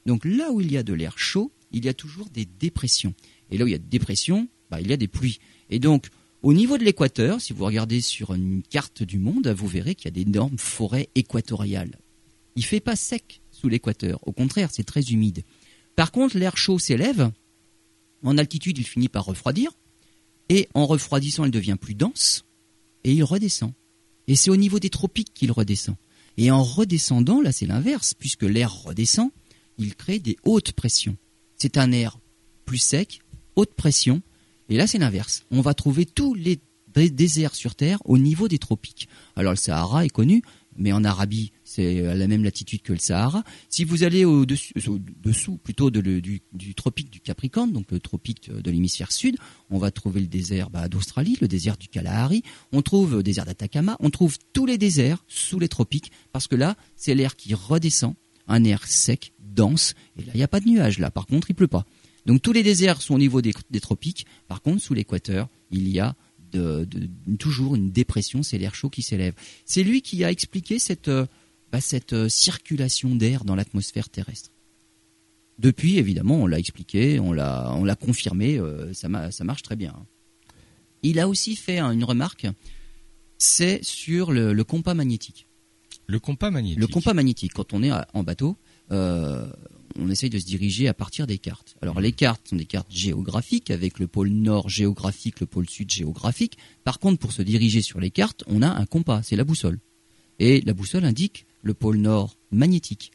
[0.07, 3.15] Donc là où il y a de l'air chaud, il y a toujours des dépressions.
[3.51, 5.39] Et là où il y a des dépressions, bah, il y a des pluies.
[5.71, 6.09] Et donc,
[6.43, 10.07] au niveau de l'équateur, si vous regardez sur une carte du monde, vous verrez qu'il
[10.07, 11.99] y a d'énormes forêts équatoriales.
[12.57, 14.19] Il fait pas sec l'équateur.
[14.27, 15.45] Au contraire, c'est très humide.
[15.97, 17.31] Par contre, l'air chaud s'élève.
[18.23, 19.73] En altitude, il finit par refroidir.
[20.49, 22.45] Et en refroidissant, il devient plus dense.
[23.05, 23.73] Et il redescend.
[24.27, 25.97] Et c'est au niveau des tropiques qu'il redescend.
[26.37, 29.31] Et en redescendant, là c'est l'inverse, puisque l'air redescend,
[29.79, 31.17] il crée des hautes pressions.
[31.57, 32.19] C'est un air
[32.65, 33.21] plus sec,
[33.57, 34.23] haute pression,
[34.69, 35.45] et là c'est l'inverse.
[35.51, 36.61] On va trouver tous les
[37.11, 39.09] déserts sur Terre au niveau des tropiques.
[39.37, 40.43] Alors le Sahara est connu,
[40.77, 43.43] mais en Arabie, c'est à la même latitude que le Sahara.
[43.69, 46.43] Si vous allez au-dessous, dessous plutôt du,
[46.77, 49.37] tropique du Capricorne, donc le tropique de l'hémisphère sud,
[49.71, 53.47] on va trouver le désert bah, d'Australie, le désert du Kalahari, on trouve le désert
[53.47, 57.55] d'Atacama, on trouve tous les déserts sous les tropiques, parce que là, c'est l'air qui
[57.55, 58.15] redescend,
[58.47, 61.51] un air sec, dense, et là, il n'y a pas de nuages, là, par contre,
[61.51, 61.87] il pleut pas.
[62.27, 66.01] Donc tous les déserts sont au niveau des tropiques, par contre, sous l'équateur, il y
[66.01, 66.15] a
[67.39, 69.35] toujours une dépression, c'est l'air chaud qui s'élève.
[69.65, 71.27] C'est lui qui a expliqué cette, euh,
[71.75, 74.53] bah, cette euh, circulation d'air dans l'atmosphère terrestre.
[75.59, 79.75] Depuis, évidemment, on l'a expliqué, on l'a, on l'a confirmé, euh, ça, ça, marche très
[79.75, 79.93] bien.
[81.03, 82.47] Il a aussi fait une remarque,
[83.39, 85.49] c'est sur le, compas magnétique.
[86.07, 86.79] Le compas magnétique.
[86.79, 87.55] Le compas magnétique.
[87.55, 88.57] Quand on est en bateau,
[88.91, 91.75] on essaye de se diriger à partir des cartes.
[91.83, 95.91] Alors les cartes sont des cartes géographiques avec le pôle nord géographique, le pôle sud
[95.91, 96.57] géographique.
[96.85, 99.81] Par contre, pour se diriger sur les cartes, on a un compas, c'est la boussole.
[100.39, 103.11] Et la boussole indique le pôle nord magnétique.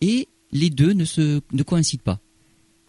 [0.00, 2.20] Et les deux ne se ne coïncident pas.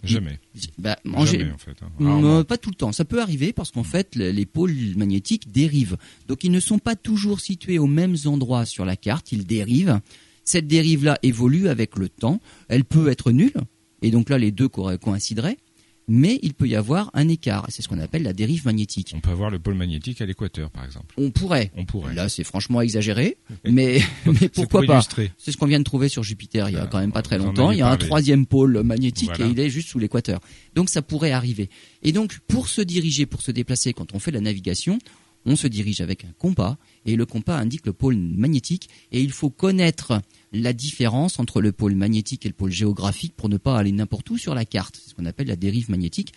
[0.03, 0.39] Jamais.
[0.77, 1.77] Bah, Jamais, en fait.
[1.81, 2.43] Hein.
[2.43, 2.91] pas tout le temps.
[2.91, 5.97] Ça peut arriver parce qu'en fait, les pôles magnétiques dérivent.
[6.27, 9.31] Donc, ils ne sont pas toujours situés aux mêmes endroits sur la carte.
[9.31, 9.99] Ils dérivent.
[10.43, 12.39] Cette dérive-là évolue avec le temps.
[12.67, 13.55] Elle peut être nulle,
[14.03, 15.57] et donc là, les deux coïncideraient.
[16.07, 17.65] Mais il peut y avoir un écart.
[17.69, 19.13] C'est ce qu'on appelle la dérive magnétique.
[19.15, 21.15] On peut avoir le pôle magnétique à l'équateur, par exemple.
[21.17, 21.71] On pourrait.
[21.75, 22.13] On pourrait.
[22.13, 25.01] Là, c'est franchement exagéré, mais, mais pourquoi pas
[25.37, 27.37] C'est ce qu'on vient de trouver sur Jupiter il y a quand même pas très
[27.37, 27.71] longtemps.
[27.71, 30.39] Il y a un troisième pôle magnétique et il est juste sous l'équateur.
[30.75, 31.69] Donc ça pourrait arriver.
[32.03, 34.99] Et donc pour se diriger, pour se déplacer, quand on fait la navigation,
[35.45, 39.31] on se dirige avec un compas et le compas indique le pôle magnétique et il
[39.31, 43.77] faut connaître la différence entre le pôle magnétique et le pôle géographique pour ne pas
[43.77, 44.99] aller n'importe où sur la carte.
[45.01, 46.33] C'est ce qu'on appelle la dérive magnétique.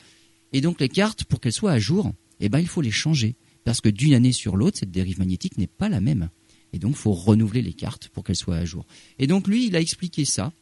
[0.52, 3.36] Et donc les cartes, pour qu'elles soient à jour, eh ben, il faut les changer.
[3.64, 6.30] Parce que d'une année sur l'autre, cette dérive magnétique n'est pas la même.
[6.72, 8.86] Et donc, il faut renouveler les cartes pour qu'elles soient à jour.
[9.18, 10.52] Et donc, lui, il a expliqué ça.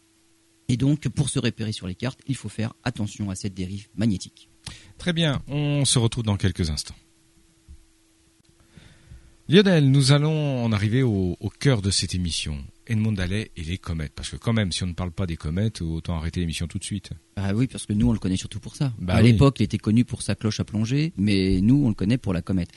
[0.69, 3.89] Et donc, pour se repérer sur les cartes, il faut faire attention à cette dérive
[3.95, 4.49] magnétique.
[4.99, 6.97] Très bien, on se retrouve dans quelques instants.
[9.49, 12.59] Lionel, nous allons en arriver au, cœur de cette émission.
[12.89, 14.13] Edmond Halley et les comètes.
[14.13, 16.81] Parce que quand même, si on ne parle pas des comètes, autant arrêter l'émission tout
[16.81, 17.11] de suite.
[17.37, 18.93] Ah oui, parce que nous, on le connaît surtout pour ça.
[18.99, 21.95] Bah à l'époque, il était connu pour sa cloche à plonger, mais nous, on le
[21.95, 22.71] connaît pour la comète.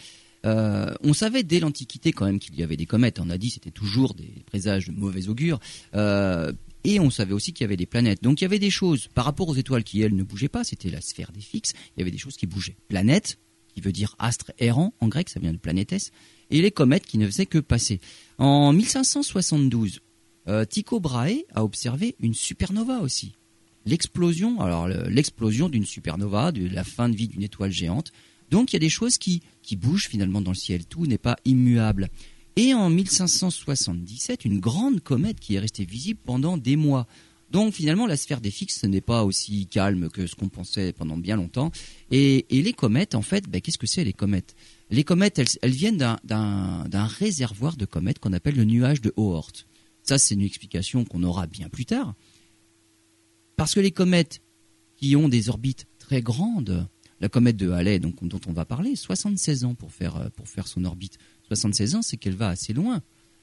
[0.45, 3.19] Euh, on savait dès l'Antiquité quand même qu'il y avait des comètes.
[3.19, 5.59] On a dit c'était toujours des présages de mauvais augure.
[5.95, 6.53] Euh,
[6.83, 8.21] et on savait aussi qu'il y avait des planètes.
[8.21, 10.63] Donc il y avait des choses par rapport aux étoiles qui, elles, ne bougeaient pas.
[10.63, 11.73] C'était la sphère des fixes.
[11.97, 12.77] Il y avait des choses qui bougeaient.
[12.89, 13.39] Planète,
[13.73, 16.11] qui veut dire astre errant en grec, ça vient de planétesse
[16.49, 17.99] et les comètes qui ne faisaient que passer.
[18.37, 20.01] En 1572,
[20.47, 23.33] euh, Tycho Brahe a observé une supernova aussi.
[23.85, 28.11] L'explosion, d'une supernova, de la fin de vie d'une étoile géante.
[28.51, 30.85] Donc il y a des choses qui, qui bougent finalement dans le ciel.
[30.85, 32.09] Tout n'est pas immuable.
[32.55, 37.07] Et en 1577, une grande comète qui est restée visible pendant des mois.
[37.51, 41.17] Donc finalement, la sphère des fixes n'est pas aussi calme que ce qu'on pensait pendant
[41.17, 41.71] bien longtemps.
[42.11, 44.55] Et, les comètes, en fait, ben, qu'est-ce que c'est les comètes?
[44.91, 49.51] Les comètes, elles, viennent d'un réservoir de comètes qu'on appelle le nuage de Oort.
[50.03, 52.15] Ça, c'est une explication qu'on aura bien plus tard.
[53.55, 54.41] Parce que les comètes
[54.97, 56.87] qui ont des orbites très grandes,
[57.21, 60.85] la comète de Halley, dont on va parler, 76 ans pour faire, pour faire son
[60.85, 61.17] orbite.
[61.47, 63.01] 76 ans, c'est qu'elle va assez loin.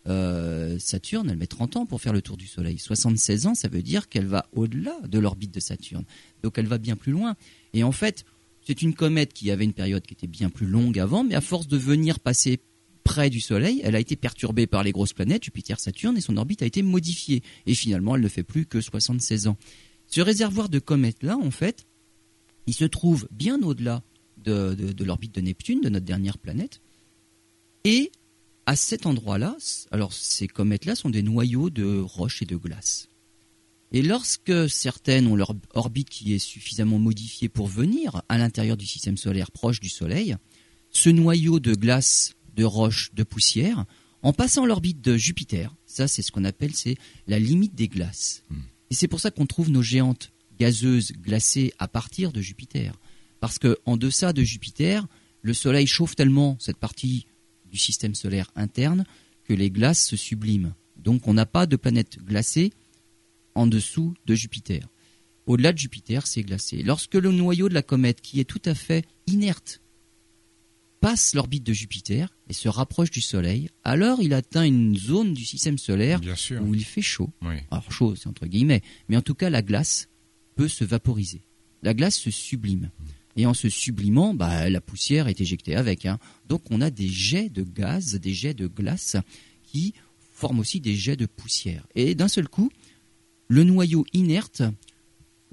[0.09, 2.79] Euh, Saturne, elle met 30 ans pour faire le tour du Soleil.
[2.79, 6.05] 76 ans, ça veut dire qu'elle va au-delà de l'orbite de Saturne.
[6.43, 7.37] Donc elle va bien plus loin.
[7.73, 8.25] Et en fait,
[8.67, 11.41] c'est une comète qui avait une période qui était bien plus longue avant, mais à
[11.41, 12.59] force de venir passer
[13.05, 16.37] près du Soleil, elle a été perturbée par les grosses planètes, Jupiter, Saturne, et son
[16.37, 17.45] orbite a été modifiée.
[17.67, 19.57] Et finalement, elle ne fait plus que 76 ans.
[20.09, 21.87] Ce réservoir de comètes-là, en fait,
[22.67, 24.03] il se trouve bien au-delà
[24.39, 26.81] de, de l'orbite de Neptune, de notre dernière planète.
[27.85, 28.11] Et
[28.67, 29.57] à cet endroit-là,
[29.93, 33.09] alors ces comètes-là sont des noyaux de roches et de glace.
[33.93, 38.87] Et lorsque certaines ont leur orbite qui est suffisamment modifiée pour venir à l'intérieur du
[38.87, 40.37] système solaire proche du Soleil,
[40.91, 43.85] ce noyau de glace, de roches, de poussière,
[44.23, 46.97] en passant l'orbite de Jupiter, ça c'est ce qu'on appelle c'est
[47.27, 48.43] la limite des glaces.
[48.51, 48.61] Hmm.
[48.91, 52.99] Et c'est pour ça qu'on trouve nos géantes gazeuses glacées à partir de Jupiter.
[53.41, 55.07] Parce qu'en deçà de Jupiter,
[55.43, 57.27] le Soleil chauffe tellement cette partie
[57.71, 59.05] du système solaire interne
[59.45, 60.73] que les glaces se subliment.
[60.97, 62.73] Donc on n'a pas de planète glacée
[63.57, 64.87] en dessous de Jupiter.
[65.47, 66.83] Au-delà de Jupiter, c'est glacé.
[66.83, 69.81] Lorsque le noyau de la comète, qui est tout à fait inerte,
[71.01, 75.45] passe l'orbite de Jupiter et se rapproche du Soleil, alors il atteint une zone du
[75.45, 76.21] système solaire
[76.61, 77.31] où il fait chaud.
[77.71, 80.09] Alors chaud, c'est entre guillemets, mais en tout cas la glace
[80.55, 81.43] peut se vaporiser.
[81.83, 82.91] La glace se sublime.
[83.39, 86.07] Et en se sublimant, bah, la poussière est éjectée avec.
[86.07, 86.19] Hein.
[86.49, 89.17] Donc on a des jets de gaz, des jets de glace
[89.63, 89.93] qui
[90.33, 91.87] forment aussi des jets de poussière.
[91.95, 92.71] Et d'un seul coup,
[93.49, 94.63] le noyau inerte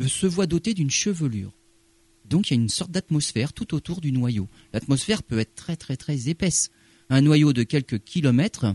[0.07, 1.53] se voit doté d'une chevelure.
[2.25, 4.47] Donc il y a une sorte d'atmosphère tout autour du noyau.
[4.73, 6.71] L'atmosphère peut être très très très épaisse.
[7.09, 8.73] Un noyau de quelques kilomètres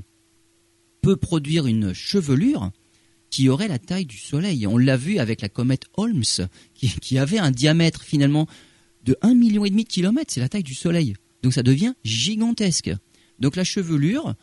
[1.02, 2.70] peut produire une chevelure
[3.30, 4.66] qui aurait la taille du Soleil.
[4.66, 6.22] On l'a vu avec la comète Holmes,
[6.74, 8.46] qui, avait un diamètre finalement
[9.04, 10.32] de 1,5 million de kilomètres.
[10.32, 11.14] C'est la taille du Soleil.
[11.42, 12.90] Donc ça devient gigantesque.
[13.38, 14.34] Donc la chevelure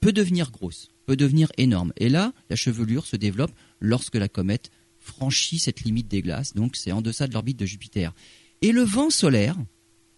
[0.00, 1.92] peut devenir grosse, peut devenir énorme.
[1.96, 6.76] Et là, la chevelure se développe lorsque la comète franchit cette limite des glaces, donc
[6.76, 8.14] c'est en deçà de l'orbite de Jupiter.
[8.62, 9.56] Et le vent solaire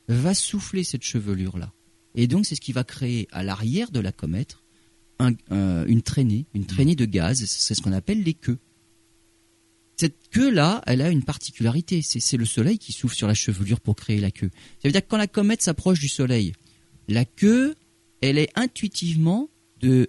[0.09, 1.73] va souffler cette chevelure-là.
[2.15, 4.59] Et donc c'est ce qui va créer à l'arrière de la comète
[5.21, 8.59] une traînée, une traînée de gaz, c'est ce qu'on appelle les queues.
[9.97, 13.97] Cette queue-là, elle a une particularité, c'est le Soleil qui souffle sur la chevelure pour
[13.97, 14.51] créer la queue.
[14.81, 16.53] Ça veut dire que quand la comète s'approche du Soleil,
[17.09, 17.75] la queue,
[18.21, 19.51] elle est intuitivement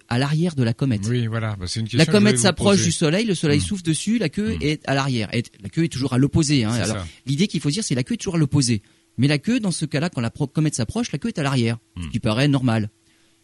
[0.08, 1.06] à l'arrière de la comète.
[1.08, 1.56] Oui, voilà.
[1.56, 3.62] Bah, une la comète s'approche du Soleil, le Soleil hmm.
[3.62, 4.62] souffle dessus, la queue hmm.
[4.62, 5.30] est à l'arrière.
[5.62, 6.64] La queue est toujours à l'opposé.
[6.64, 6.72] Hein.
[6.72, 8.82] Alors, l'idée qu'il faut dire, c'est la queue est toujours à l'opposé.
[9.18, 11.78] Mais la queue, dans ce cas-là, quand la comète s'approche, la queue est à l'arrière,
[11.96, 12.10] ce hmm.
[12.10, 12.90] qui paraît normal.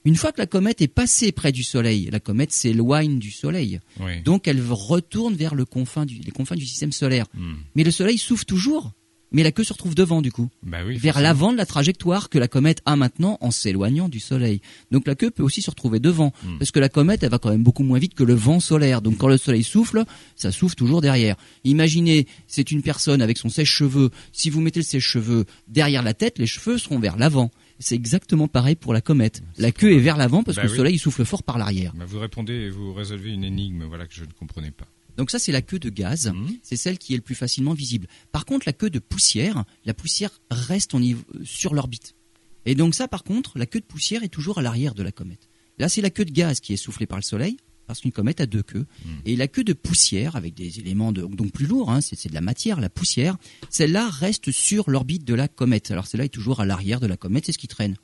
[0.05, 3.81] Une fois que la comète est passée près du Soleil, la comète s'éloigne du Soleil.
[4.25, 7.27] Donc elle retourne vers le confin les confins du système solaire.
[7.75, 8.93] Mais le Soleil souffle toujours
[9.37, 12.39] mais la queue se retrouve devant du coup, bah vers l'avant de la trajectoire que
[12.39, 14.63] la comète a maintenant en s'éloignant du Soleil.
[14.91, 16.57] Donc la queue peut aussi se retrouver devant, hmm.
[16.59, 19.03] parce que la comète elle va quand même beaucoup moins vite que le vent solaire.
[19.03, 20.05] Donc quand le Soleil souffle,
[20.37, 21.37] ça souffle toujours derrière.
[21.65, 24.09] Imaginez, c'est une personne avec son sèche-cheveux.
[24.33, 27.51] Si vous mettez le sèche-cheveux derrière la tête, les cheveux seront vers l'avant.
[27.79, 29.43] C'est exactement pareil pour la comète.
[29.59, 31.93] La queue est vers l'avant parce bah que le Soleil souffle fort par l'arrière.
[31.95, 34.87] Bah vous répondez, vous résolvez une énigme, voilà que je ne comprenais pas.
[35.17, 36.29] Donc ça, c'est la queue de gaz.
[36.29, 36.59] Mhm.
[36.63, 38.07] C'est celle qui est le plus facilement visible.
[38.33, 40.95] Par contre, la queue de poussière, la poussière reste
[41.45, 42.15] sur l'orbite.
[42.65, 45.13] Et donc ça, par contre, la queue de poussière est toujours à l'arrière de la
[45.13, 45.49] comète.
[45.79, 48.41] Là, c'est la queue de gaz qui est soufflée par le Soleil, parce qu'une comète
[48.41, 48.87] a deux queues.
[49.05, 49.21] Mhm.
[49.25, 52.41] Et la queue de poussière, avec des éléments donc plus lourds, hein, c'est de la
[52.41, 53.37] matière, la poussière,
[53.71, 55.91] celle-là reste sur l'orbite de la comète.
[55.91, 57.97] Alors celle-là est toujours à l'arrière de la comète, c'est ce qui traîne.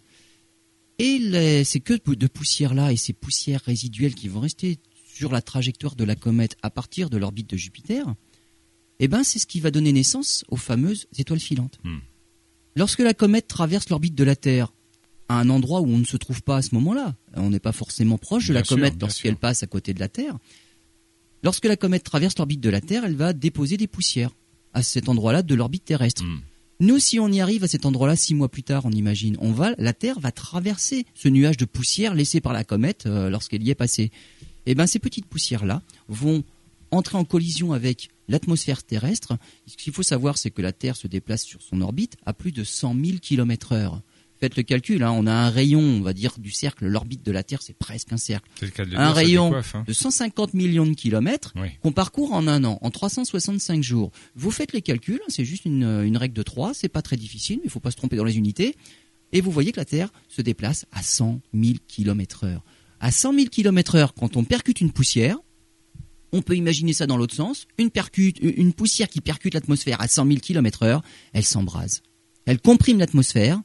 [0.98, 4.78] Et ces queues de poussière-là et ces poussières résiduelles qui vont rester
[5.12, 8.14] sur la trajectoire de la comète à partir de l'orbite de Jupiter,
[8.98, 11.78] eh ben, c'est ce qui va donner naissance aux fameuses étoiles filantes.
[11.84, 11.98] Hmm.
[12.76, 14.72] Lorsque la comète traverse l'orbite de la Terre,
[15.28, 17.72] à un endroit où on ne se trouve pas à ce moment-là, on n'est pas
[17.72, 20.38] forcément proche de la comète lorsqu'elle passe à côté de la Terre,
[21.42, 24.30] lorsque la comète traverse l'orbite de la Terre, elle va déposer des poussières
[24.72, 26.24] à cet endroit-là de l'orbite terrestre.
[26.24, 26.40] Hmm.
[26.80, 29.52] Nous, si on y arrive à cet endroit-là six mois plus tard, on imagine, on
[29.52, 33.62] va, la Terre va traverser ce nuage de poussière laissé par la comète euh, lorsqu'elle
[33.62, 34.10] y est passée
[34.66, 36.44] eh ben, ces petites poussières-là vont
[36.90, 39.36] entrer en collision avec l'atmosphère terrestre.
[39.66, 42.52] Ce qu'il faut savoir, c'est que la Terre se déplace sur son orbite à plus
[42.52, 44.02] de 100 000 km heure.
[44.38, 47.30] Faites le calcul, hein, on a un rayon, on va dire, du cercle, l'orbite de
[47.30, 48.50] la Terre, c'est presque un cercle.
[48.96, 49.84] un rayon hein.
[49.86, 54.10] de 150 millions de kilomètres qu'on parcourt en un an, en 365 jours.
[54.34, 57.58] Vous faites les calculs, c'est juste une, une, règle de 3, c'est pas très difficile,
[57.58, 58.74] mais il faut pas se tromper dans les unités.
[59.30, 62.64] Et vous voyez que la Terre se déplace à 100 000 km heure
[63.02, 65.36] à 100 000 km heure, quand on percute une poussière,
[66.32, 67.66] on peut imaginer ça dans l'autre sens.
[67.76, 67.90] Une,
[68.72, 72.02] poussière qui percute l'atmosphère à 100 000 km heure, elle s'embrase.
[72.46, 73.60] Elle comprime l'atmosphère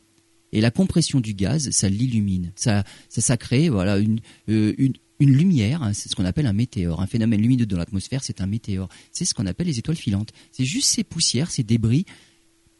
[0.51, 2.51] et la compression du gaz, ça l'illumine.
[2.55, 4.19] Ça, ça, crée voilà une,
[4.49, 4.73] euh,
[5.19, 6.99] lumière, hein, c'est ce qu'on appelle un météore.
[6.99, 8.89] Un phénomène lumineux dans l'atmosphère, c'est un météore.
[9.11, 10.31] C'est ce qu'on appelle les étoiles filantes.
[10.51, 12.05] C'est juste ces poussières, ces débris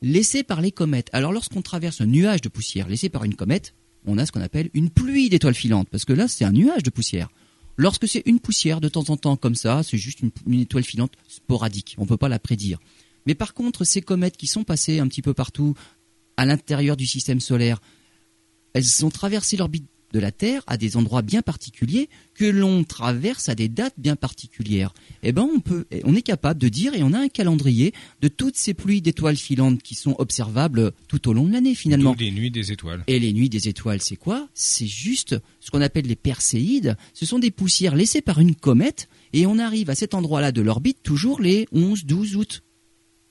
[0.02, 1.10] laissés par les comètes.
[1.13, 3.76] Alors lorsqu'on traverse un nuage de poussière laissé par une comète,
[4.08, 6.84] on a ce qu'on appelle une pluie d'étoiles filantes, parce que là, c'est un nuage
[6.84, 7.30] de poussière.
[7.76, 11.13] Lorsque c'est une poussière de temps en temps comme ça, c'est juste une, étoile filante
[11.28, 11.96] sporadique.
[12.00, 12.80] On ne peut pas la prédire.
[13.28, 15.76] Mais par contre, ces comètes qui sont passées un petit peu partout
[16.38, 17.80] à l'intérieur du système solaire,
[18.74, 19.86] elles ont traversé l'orbite
[20.17, 24.15] de la Terre à des endroits bien particuliers que l'on traverse à des dates bien
[24.15, 24.95] particulières.
[25.21, 28.27] Eh ben, on peut, on est capable de dire et on a un calendrier de
[28.27, 32.15] toutes ces pluies d'étoiles filantes qui sont observables tout au long de l'année finalement.
[32.17, 33.03] Les nuits des étoiles.
[33.06, 34.47] Et les nuits des étoiles, c'est quoi?
[34.56, 36.97] C'est juste ce qu'on appelle les perséides.
[37.13, 40.62] Ce sont des poussières laissées par une comète et on arrive à cet endroit-là de
[40.62, 42.63] l'orbite toujours les 11, 12 août.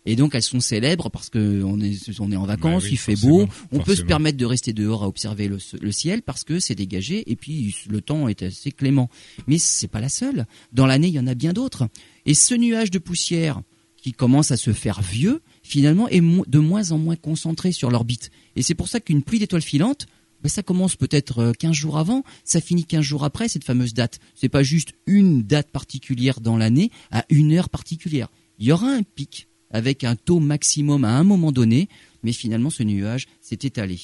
[0.06, 2.94] Et donc elles sont célèbres parce que on est, on est en vacances, Bah oui,
[2.94, 6.22] il fait beau, on peut se permettre de rester dehors à observer le, le ciel
[6.22, 9.10] parce que c'est dégagé et puis le temps est assez clément.
[9.46, 10.46] Mais c'est pas la seule.
[10.72, 11.88] Dans l'année, il y en a bien d'autres.
[12.24, 13.60] Et ce nuage de poussière
[14.06, 18.30] qui commence à se faire vieux, finalement, est de moins en moins concentré sur l'orbite.
[18.54, 20.06] Et c'est pour ça qu'une pluie d'étoiles filantes,
[20.42, 23.94] ben, ça commence peut-être euh, 15 jours avant, ça finit 15 jours après cette fameuse
[23.94, 24.20] date.
[24.36, 28.28] C'est pas juste une date particulière dans l'année à une heure particulière.
[28.60, 31.90] Il y aura un pic avec un taux maximum à un moment donné,
[32.22, 34.00] mais finalement ce nuage s'est étalé.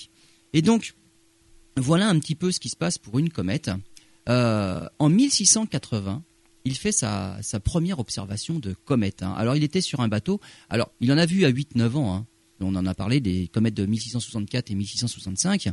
[0.53, 0.93] Et donc,
[1.79, 3.71] voilà un petit peu ce qui se passe pour une comète.
[4.29, 6.23] Euh, en 1680,
[6.67, 9.23] il fait sa, première observation de comète.
[9.23, 9.33] hein.
[9.35, 12.27] Alors il était sur un bateau, alors il en a vu à 8-9 ans, hein.
[12.61, 15.71] on en a parlé des comètes de 1664 et 1665.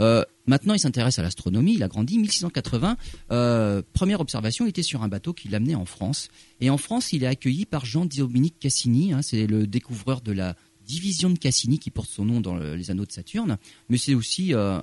[0.00, 1.74] Euh, maintenant, il s'intéresse à l'astronomie.
[1.74, 2.18] Il a grandi.
[2.18, 2.96] 1680,
[3.30, 6.28] euh, première observation, était sur un bateau qui l'amenait en France.
[6.60, 9.12] Et en France, il est accueilli par Jean-Dominique Cassini.
[9.12, 10.54] hein, c'est le découvreur de la
[10.86, 13.58] division de Cassini qui porte son nom dans le- les anneaux de Saturne.
[13.88, 14.80] Mais c'est aussi euh,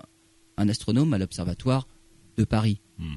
[0.58, 1.88] un astronome à l'observatoire
[2.38, 2.80] de Paris.
[2.98, 3.16] Hmm.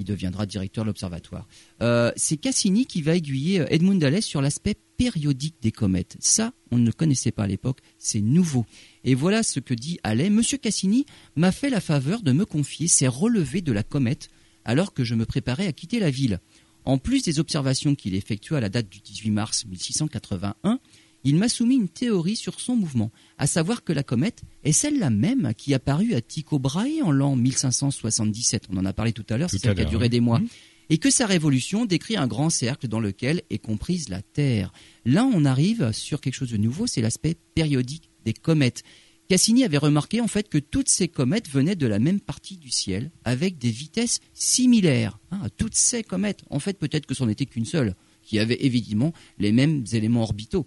[0.00, 1.46] Il deviendra directeur de l'observatoire.
[1.82, 6.16] Euh, c'est Cassini qui va aiguiller euh, Edmund Halley sur l'aspect périodique des comètes.
[6.20, 8.64] Ça, on ne le connaissait pas à l'époque, c'est nouveau.
[9.04, 10.30] Et voilà ce que dit Halley.
[10.30, 11.04] Monsieur Cassini
[11.36, 14.30] m'a fait la faveur de me confier ses relevés de la comète
[14.64, 16.40] alors que je me préparais à quitter la ville.
[16.86, 20.80] En plus des observations qu'il effectua à la date du 18 mars 1681,
[21.24, 25.10] il m'a soumis une théorie sur son mouvement, à savoir que la comète est celle-là
[25.10, 28.68] même qui apparut à Tycho Brahe en l'an 1577.
[28.70, 30.10] On en a parlé tout à l'heure, c'est celle qui a duré oui.
[30.10, 30.38] des mois.
[30.38, 30.48] Mhm.
[30.92, 34.72] Et que sa révolution décrit un grand cercle dans lequel est comprise la Terre.
[35.04, 38.82] Là, on arrive sur quelque chose de nouveau, c'est l'aspect périodique des comètes.
[39.28, 42.70] Cassini avait remarqué en fait que toutes ces comètes venaient de la même partie du
[42.70, 45.20] ciel, avec des vitesses similaires.
[45.30, 46.40] hein, à toutes ces comètes.
[46.50, 50.22] En fait, peut-être que ce n'en était qu'une seule, qui avait évidemment les mêmes éléments
[50.22, 50.66] orbitaux.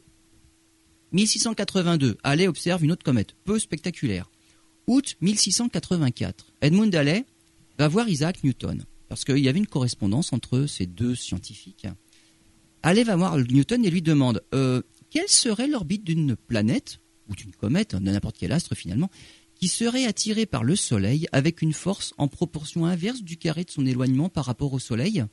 [1.13, 4.31] 1682, Halley observe une autre comète, peu spectaculaire.
[4.87, 7.25] Août 1684, Edmund Halley
[7.77, 11.87] va voir Isaac Newton, parce qu'il y avait une correspondance entre ces deux scientifiques.
[12.81, 16.99] Halley va voir Newton et lui demande euh, quelle serait l'orbite d'une planète,
[17.29, 19.11] ou d'une comète, de n'importe quel astre finalement,
[19.55, 23.71] qui serait attirée par le Soleil avec une force en proportion inverse du carré de
[23.71, 25.23] son éloignement par rapport au Soleil?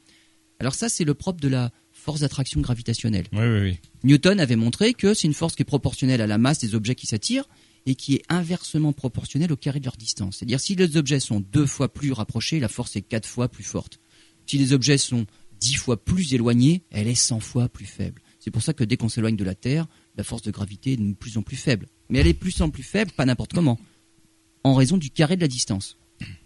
[0.60, 3.26] Alors ça, c'est le propre de la force d'attraction gravitationnelle.
[3.32, 3.78] Oui, oui, oui.
[4.02, 6.94] Newton avait montré que c'est une force qui est proportionnelle à la masse des objets
[6.94, 7.48] qui s'attirent
[7.86, 10.38] et qui est inversement proportionnelle au carré de leur distance.
[10.38, 13.64] C'est-à-dire si les objets sont deux fois plus rapprochés, la force est quatre fois plus
[13.64, 14.00] forte.
[14.46, 15.26] Si les objets sont
[15.60, 18.22] dix fois plus éloignés, elle est cent fois plus faible.
[18.38, 19.86] C'est pour ça que dès qu'on s'éloigne de la Terre,
[20.16, 21.86] la force de gravité est de plus en plus faible.
[22.08, 23.78] Mais elle est plus en plus faible, pas n'importe comment,
[24.64, 25.98] en raison du carré de la distance.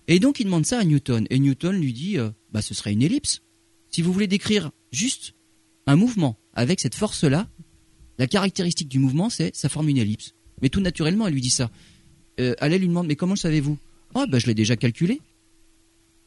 [0.07, 2.93] Et donc il demande ça à Newton, et Newton lui dit, euh, bah ce serait
[2.93, 3.43] une ellipse.
[3.91, 5.34] Si vous voulez décrire juste
[5.87, 7.49] un mouvement avec cette force-là,
[8.19, 10.35] la caractéristique du mouvement, c'est ça forme une ellipse.
[10.63, 11.71] Mais tout naturellement, elle lui dit ça.
[12.41, 13.79] Euh, Halley lui demande, mais comment le savez-vous?
[14.15, 15.21] Ah, bah je l'ai déjà calculé.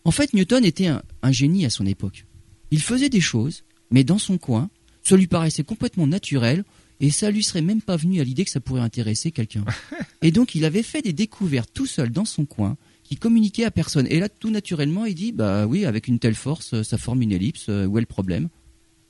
[0.03, 2.25] En fait, Newton était un, un génie à son époque.
[2.71, 4.69] Il faisait des choses, mais dans son coin,
[5.03, 6.65] ça lui paraissait complètement naturel,
[6.99, 9.63] et ça lui serait même pas venu à l'idée que ça pourrait intéresser quelqu'un.
[10.21, 13.71] Et donc, il avait fait des découvertes tout seul dans son coin, qui communiquaient à
[13.71, 14.07] personne.
[14.09, 17.31] Et là, tout naturellement, il dit, bah oui, avec une telle force, ça forme une
[17.31, 18.49] ellipse, euh, où est le problème?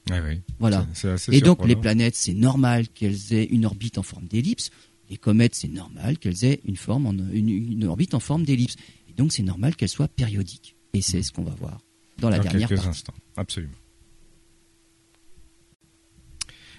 [0.10, 0.42] Oui.
[0.60, 0.88] Voilà.
[1.32, 4.70] Et donc les planètes, c'est normal qu'elles aient une orbite en forme d'ellipse.
[5.10, 8.76] Les comètes, c'est normal qu'elles aient une forme en, une, une orbite en forme d'ellipse.
[9.10, 10.76] Et donc c'est normal qu'elles soient périodiques.
[10.94, 11.80] Et c'est ce qu'on va voir
[12.20, 12.90] dans la Dans dernière quelques partie.
[12.90, 13.74] instants, absolument.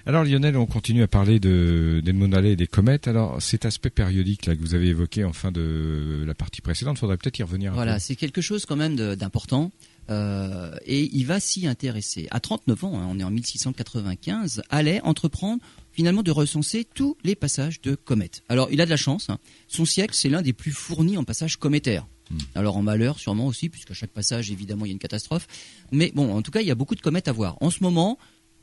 [0.07, 3.09] Alors Lionel, on continue à parler de d'Edmond Halley et des comètes.
[3.09, 6.99] Alors cet aspect périodique là que vous avez évoqué en fin de la partie précédente,
[6.99, 7.73] faudrait peut-être y revenir.
[7.73, 9.71] un Voilà, c'est quelque chose quand même d'important.
[10.11, 12.29] Euh, et il va s'y intéresser.
[12.31, 15.59] À 39 ans, hein, on est en 1695, Halley entreprend
[15.93, 18.43] finalement de recenser tous les passages de comètes.
[18.49, 19.29] Alors, il a de la chance.
[19.31, 19.39] hein.
[19.67, 22.07] Son siècle, c'est l'un des plus fournis en passages cométaires.
[22.31, 22.37] Hmm.
[22.55, 25.47] Alors en malheur sûrement aussi, puisqu'à chaque passage, évidemment, il y a une catastrophe.
[25.93, 27.57] Mais bon, en tout cas, il y a beaucoup de comètes à voir.
[27.61, 28.19] En ce moment,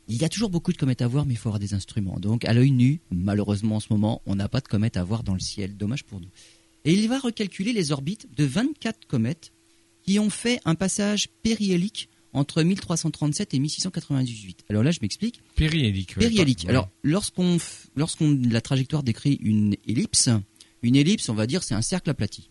[0.07, 2.19] il y a toujours beaucoup de comètes à voir, mais il faut avoir des instruments.
[2.19, 5.23] Donc, à l'œil nu, malheureusement, en ce moment, on n'a pas de comètes à voir
[5.23, 5.75] dans le ciel.
[5.77, 6.29] Dommage pour nous.
[6.85, 9.51] Et il va recalculer les orbites de 24 comètes
[10.05, 14.65] qui ont fait un passage périhélique entre 1337 et 1698.
[14.69, 15.41] Alors là, je m'explique.
[15.55, 16.15] Périhélique.
[16.15, 16.67] Périhélique.
[16.67, 17.57] Alors, lorsqu'on
[17.95, 20.29] lorsqu'on la trajectoire décrit une ellipse,
[20.83, 22.49] une ellipse, on va dire, c'est un cercle aplati.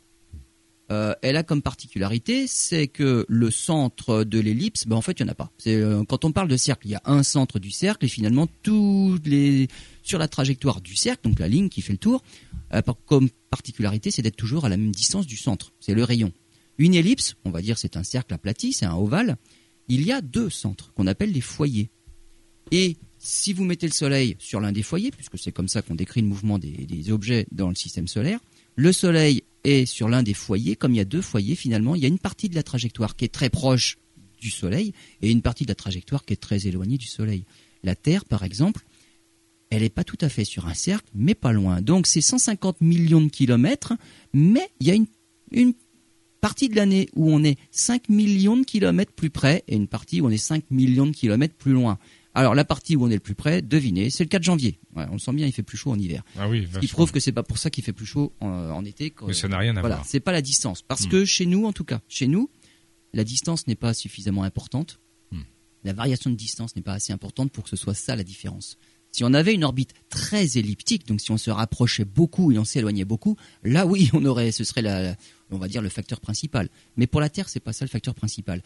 [0.90, 5.24] Euh, elle a comme particularité, c'est que le centre de l'ellipse, ben en fait, il
[5.24, 5.50] n'y en a pas.
[5.66, 8.46] Euh, quand on parle de cercle, il y a un centre du cercle et finalement,
[8.62, 9.68] tous les,
[10.02, 12.22] sur la trajectoire du cercle, donc la ligne qui fait le tour,
[12.74, 15.72] euh, comme particularité, c'est d'être toujours à la même distance du centre.
[15.80, 16.32] C'est le rayon.
[16.78, 19.36] Une ellipse, on va dire c'est un cercle aplati, c'est un ovale.
[19.88, 21.90] Il y a deux centres qu'on appelle les foyers.
[22.70, 25.94] Et si vous mettez le Soleil sur l'un des foyers, puisque c'est comme ça qu'on
[25.94, 28.40] décrit le mouvement des, objets dans le système solaire,
[28.76, 32.02] le Soleil est sur l'un des foyers, comme il y a deux foyers finalement, il
[32.02, 33.98] y a une partie de la trajectoire qui est très proche
[34.40, 37.44] du Soleil et une partie de la trajectoire qui est très éloignée du Soleil.
[37.82, 38.84] La Terre, par exemple,
[39.70, 41.80] elle n'est pas tout à fait sur un cercle, mais pas loin.
[41.82, 43.94] Donc c'est 150 millions de kilomètres,
[44.32, 44.94] mais il y a
[45.52, 45.74] une
[46.45, 50.20] partie de l'année où on est 5 millions de kilomètres plus près et une partie
[50.20, 51.99] où on est 5 millions de kilomètres plus loin.
[52.34, 54.78] Alors la partie où on est le plus près, devinez, c'est le 4 janvier.
[54.95, 56.22] on le sent bien, il fait plus chaud en hiver.
[56.38, 58.84] Ah oui, Ce qui prouve que c'est pas pour ça qu'il fait plus chaud en,
[58.84, 59.14] été.
[59.26, 60.07] Mais ça n'a rien à voilà, voir.
[60.07, 61.09] C'est pas la distance, parce hmm.
[61.09, 62.51] que chez nous, en tout cas, chez nous,
[63.14, 65.01] la distance n'est pas suffisamment importante.
[65.30, 65.45] Hmm.
[65.82, 68.76] La variation de distance n'est pas assez importante pour que ce soit ça la différence.
[69.14, 72.64] Si on avait une orbite très elliptique, donc si on se rapprochait beaucoup et on
[72.64, 75.14] s'éloignait beaucoup, là oui, on aurait, ce serait la,
[75.52, 76.68] on va dire le facteur principal.
[76.96, 78.60] Mais pour la Terre, c'est pas ça le facteur principal.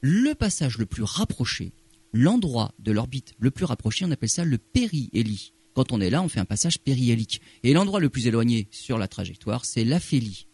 [0.00, 1.72] Le passage le plus rapproché
[2.14, 5.52] l'endroit de l'orbite le plus rapproché, on appelle ça le périhélie.
[5.74, 7.42] Quand on est là, on fait un passage périhélique.
[7.62, 10.46] Et l'endroit le plus éloigné sur la trajectoire, c'est l'aphélie.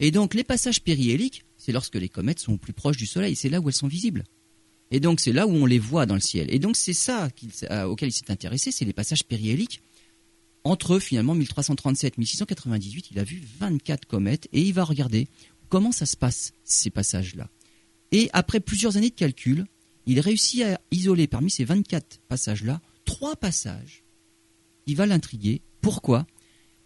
[0.00, 3.48] Et donc les passages périhéliques, c'est lorsque les comètes sont plus proches du Soleil, c'est
[3.48, 4.24] là où elles sont visibles.
[4.90, 6.52] Et donc c'est là où on les voit dans le ciel.
[6.52, 7.28] Et donc c'est ça
[7.70, 9.82] euh, auquel il s'est intéressé, c'est les passages périhéliques.
[10.64, 15.28] Entre finalement 1337 et 1698, il a vu 24 comètes et il va regarder
[15.68, 17.48] comment ça se passe, ces passages-là.
[18.12, 19.66] Et après plusieurs années de calcul,
[20.06, 24.04] il réussit à isoler parmi ces 24 passages-là trois passages.
[24.86, 25.62] Il va l'intriguer.
[25.80, 26.26] Pourquoi?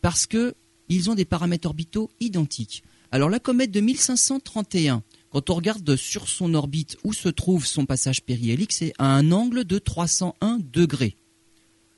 [0.00, 0.54] Parce que
[0.88, 2.82] ils ont des paramètres orbitaux identiques.
[3.12, 7.86] Alors la comète de 1531, quand on regarde sur son orbite où se trouve son
[7.86, 11.16] passage périhélique, c'est à un angle de 301 degrés.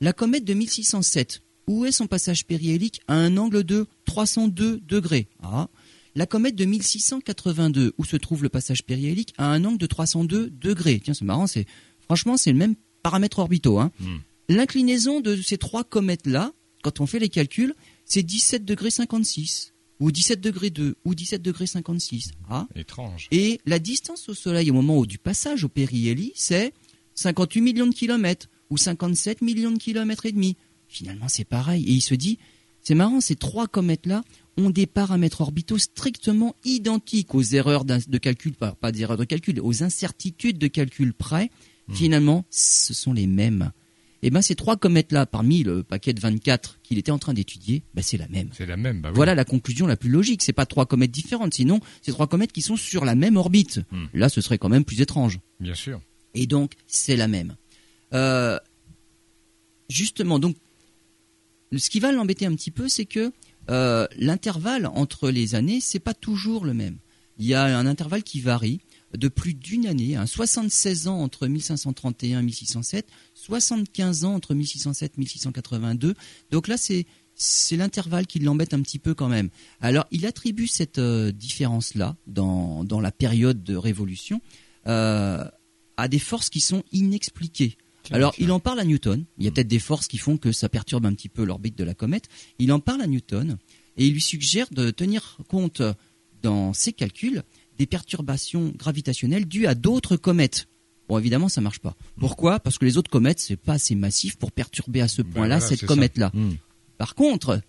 [0.00, 5.28] La comète de 1607, où est son passage périhélique à un angle de 302 degrés?
[5.42, 5.68] Ah.
[6.14, 10.50] La comète de 1682, où se trouve le passage périhélique, a un angle de 302
[10.50, 11.00] degrés.
[11.02, 11.66] Tiens, c'est marrant, c'est
[12.02, 13.78] franchement c'est le même paramètre orbitaux.
[13.78, 13.92] Hein.
[13.98, 14.18] Hmm.
[14.50, 16.52] L'inclinaison de ces trois comètes-là,
[16.82, 17.74] quand on fait les calculs,
[18.04, 19.71] c'est 17 degrés 56
[20.02, 22.32] ou 17 degrés 2 ou 17 degrés 56.
[22.50, 22.66] Ah.
[22.74, 23.28] Étrange.
[23.30, 26.74] Et la distance au Soleil au moment du passage au périhélie, c'est
[27.14, 30.56] 58 millions de kilomètres ou 57 millions de kilomètres et demi.
[30.88, 31.84] Finalement, c'est pareil.
[31.84, 32.38] Et il se dit,
[32.82, 34.22] c'est marrant, ces trois comètes-là
[34.56, 39.60] ont des paramètres orbitaux strictement identiques aux erreurs de calcul, pas, pas d'erreurs de calcul,
[39.60, 41.48] aux incertitudes de calcul près.
[41.86, 41.94] Hmm.
[41.94, 43.70] Finalement, ce sont les mêmes.
[44.24, 47.34] Et eh ben ces trois comètes-là, parmi le paquet de 24 qu'il était en train
[47.34, 48.50] d'étudier, ben c'est la même.
[48.52, 49.00] C'est la même.
[49.00, 50.42] Bah voilà la conclusion la plus logique.
[50.42, 53.80] C'est pas trois comètes différentes, sinon c'est trois comètes qui sont sur la même orbite.
[53.90, 54.04] Hmm.
[54.14, 55.40] Là, ce serait quand même plus étrange.
[55.58, 56.00] Bien sûr.
[56.34, 57.56] Et donc c'est la même.
[58.14, 58.60] Euh,
[59.88, 60.56] justement, donc
[61.76, 63.32] ce qui va l'embêter un petit peu, c'est que
[63.70, 66.98] euh, l'intervalle entre les années, c'est pas toujours le même.
[67.38, 68.80] Il y a un intervalle qui varie
[69.16, 71.10] de plus d'une année, 76 hein.
[71.10, 76.14] ans entre 1531 et 1607, 75 ans entre 1607 et 1682.
[76.50, 79.48] Donc là, c'est c'est l'intervalle qui l'embête un petit peu quand même.
[79.80, 84.40] Alors, il attribue cette euh, différence-là dans, dans la période de révolution
[84.86, 85.44] euh,
[85.96, 87.76] à des forces qui sont inexpliquées.
[88.10, 89.24] Alors, il en parle à Newton.
[89.38, 91.78] Il y a peut-être des forces qui font que ça perturbe un petit peu l'orbite
[91.78, 92.28] de la comète.
[92.58, 93.58] Il en parle à Newton
[93.96, 95.82] et il lui suggère de tenir compte
[96.42, 97.42] dans ses calculs
[97.78, 100.68] des perturbations gravitationnelles dues à d'autres comètes.
[101.08, 101.96] Bon, évidemment, ça marche pas.
[102.18, 102.60] Pourquoi?
[102.60, 105.60] Parce que les autres comètes, c'est pas assez massif pour perturber à ce ben point-là
[105.60, 106.30] cette comète-là.
[106.32, 106.52] Hmm.
[106.98, 107.60] Par contre,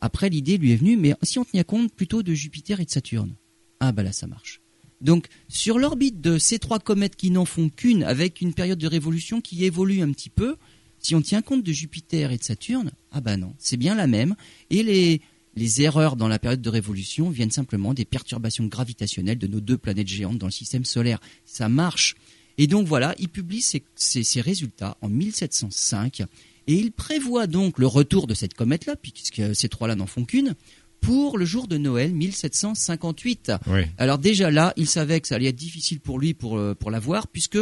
[0.00, 2.90] après, l'idée lui est venue, mais si on tenait compte plutôt de Jupiter et de
[2.90, 3.34] Saturne,
[3.80, 4.60] ah bah là, ça marche.
[5.00, 8.86] Donc sur l'orbite de ces trois comètes qui n'en font qu'une, avec une période de
[8.86, 10.56] révolution qui évolue un petit peu,
[10.98, 14.06] si on tient compte de Jupiter et de Saturne, ah ben non, c'est bien la
[14.06, 14.34] même.
[14.70, 15.20] Et les,
[15.56, 19.78] les erreurs dans la période de révolution viennent simplement des perturbations gravitationnelles de nos deux
[19.78, 21.18] planètes géantes dans le système solaire.
[21.44, 22.14] Ça marche.
[22.58, 26.22] Et donc voilà, il publie ses, ses résultats en 1705
[26.66, 30.54] et il prévoit donc le retour de cette comète-là, puisque ces trois-là n'en font qu'une,
[31.00, 33.52] pour le jour de Noël 1758.
[33.98, 36.90] Alors déjà là, il savait que ça allait être difficile pour lui pour, euh, pour
[36.90, 37.58] l'avoir, puisque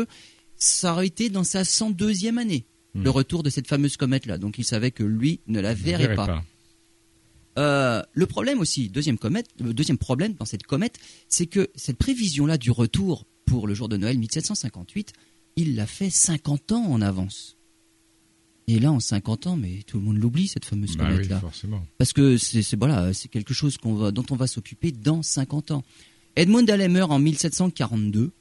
[0.56, 2.64] ça aurait été dans sa 102e année,
[2.94, 3.02] hmm.
[3.02, 4.38] le retour de cette fameuse comète-là.
[4.38, 6.42] Donc il savait que lui ne la verrait, pas.
[7.58, 10.98] Euh, le problème aussi, deuxième comète, le deuxième problème dans cette comète,
[11.28, 15.12] c'est que cette prévision-là du retour pour le jour de Noël 1758,
[15.56, 17.56] il l'a fait 50 ans en avance.
[18.66, 21.36] Et là, en 50 ans, mais tout le monde l'oublie cette fameuse Bah comète-là.
[21.36, 21.86] oui, forcément.
[21.98, 25.84] Parce que c'est voilà, quelque chose qu'on va, dont on va s'occuper dans 50 ans.
[26.34, 28.32] Edmund Halley meurt en 1742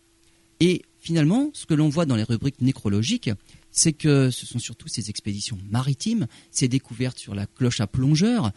[0.59, 3.29] et finalement, ce que l'on voit dans les rubriques nécrologiques,
[3.71, 8.51] c'est que ce sont surtout ces expéditions maritimes, ces découvertes sur la cloche à plongeur,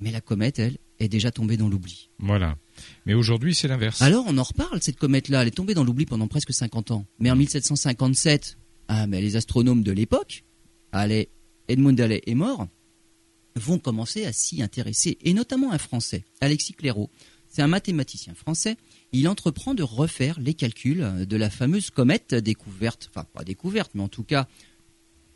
[0.00, 2.10] mais la comète, elle, est déjà tombée dans l'oubli.
[2.18, 2.56] Voilà.
[3.06, 4.02] Mais aujourd'hui, c'est l'inverse.
[4.02, 7.06] Alors, on en reparle, cette comète-là, elle est tombée dans l'oubli pendant presque 50 ans.
[7.18, 10.44] Mais en 1757, ah, mais les astronomes de l'époque,
[10.92, 12.66] Edmund Halley est mort,
[13.56, 17.10] vont commencer à s'y intéresser, et notamment un Français, Alexis Clairaut.
[17.48, 18.76] C'est un mathématicien français.
[19.12, 24.02] Il entreprend de refaire les calculs de la fameuse comète découverte, enfin pas découverte, mais
[24.02, 24.46] en tout cas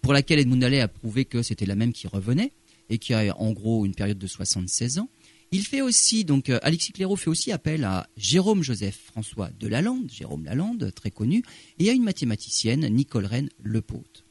[0.03, 2.53] pour laquelle Edmund Halley a prouvé que c'était la même qui revenait
[2.93, 5.09] et qui a en gros une période de 76 ans.
[5.51, 9.67] Il fait aussi, donc euh, Alexis Clairaut fait aussi appel à Jérôme Joseph François de
[9.67, 11.43] Lalande, Jérôme Lalande, très connu,
[11.79, 14.25] et à une mathématicienne, Nicole Rennes Lepaute.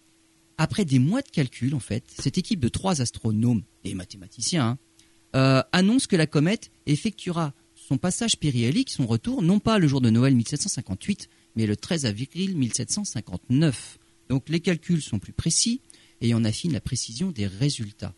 [0.58, 4.78] Après des mois de calculs, en fait, cette équipe de trois astronomes et mathématiciens hein,
[5.36, 10.02] euh, annonce que la comète effectuera son passage périhélique, son retour, non pas le jour
[10.02, 13.98] de Noël 1758, mais le 13 avril 1759.
[14.30, 15.82] Donc les calculs sont plus précis
[16.22, 18.14] et on affine la précision des résultats.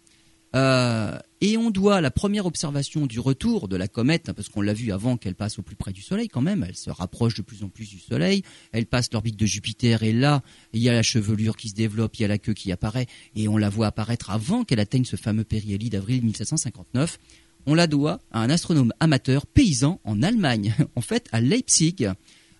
[0.55, 4.61] Euh, et on doit la première observation du retour de la comète, hein, parce qu'on
[4.61, 7.33] l'a vu avant qu'elle passe au plus près du Soleil quand même, elle se rapproche
[7.33, 10.43] de plus en plus du Soleil, elle passe l'orbite de Jupiter et là,
[10.73, 13.07] il y a la chevelure qui se développe, il y a la queue qui apparaît,
[13.35, 17.19] et on la voit apparaître avant qu'elle atteigne ce fameux périhélie d'avril 1759.
[17.65, 22.07] On la doit à un astronome amateur paysan en Allemagne, en fait à Leipzig.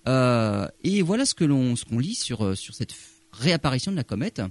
[0.08, 2.96] Euh, et voilà ce que l'on qu'on lit sur, euh, sur cette
[3.32, 4.42] réapparition de la comète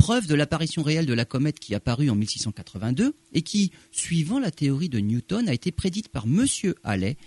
[0.00, 4.50] preuve de l'apparition réelle de la comète qui apparut en 1682 et qui, suivant la
[4.50, 7.18] théorie de Newton, a été prédite par Monsieur Halley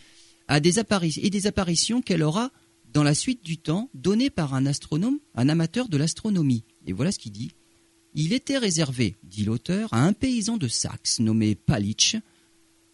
[0.48, 2.50] à des et des apparitions qu'elle aura
[2.92, 6.64] dans la suite du temps données par un astronome, un amateur de l'astronomie.
[6.88, 7.52] Et voilà ce qu'il dit.
[8.16, 12.16] Il était réservé, dit l'auteur, à un paysan de Saxe nommé Palitsch,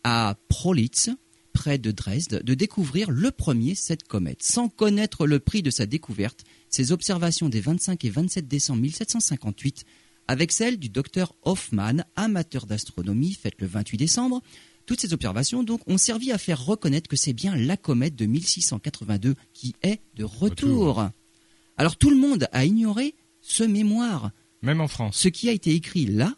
[0.03, 1.09] à Prolitz,
[1.53, 4.43] près de Dresde, de découvrir le premier cette comète.
[4.43, 9.85] Sans connaître le prix de sa découverte, ses observations des 25 et 27 décembre 1758,
[10.27, 14.41] avec celles du docteur Hoffmann, amateur d'astronomie, faites le 28 décembre,
[14.85, 18.25] toutes ces observations donc ont servi à faire reconnaître que c'est bien la comète de
[18.25, 20.95] 1682 qui est de retour.
[20.95, 21.09] Retour.
[21.77, 24.31] Alors tout le monde a ignoré ce mémoire.
[24.61, 25.17] Même en France.
[25.17, 26.35] Ce qui a été écrit là,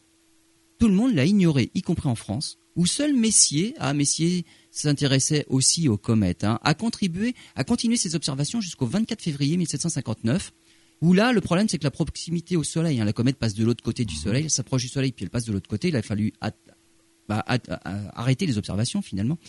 [0.80, 5.46] tout le monde l'a ignoré, y compris en France, où seul Messier, ah Messier s'intéressait
[5.50, 10.54] aussi aux comètes, hein, a contribué, a continué ses observations jusqu'au 24 février 1759.
[11.02, 13.66] Où là, le problème, c'est que la proximité au Soleil, hein, la comète passe de
[13.66, 15.88] l'autre côté du Soleil, elle s'approche du Soleil, puis elle passe de l'autre côté.
[15.88, 16.32] Il a fallu
[17.28, 17.58] bah, à-
[18.20, 19.40] arrêter les observations finalement.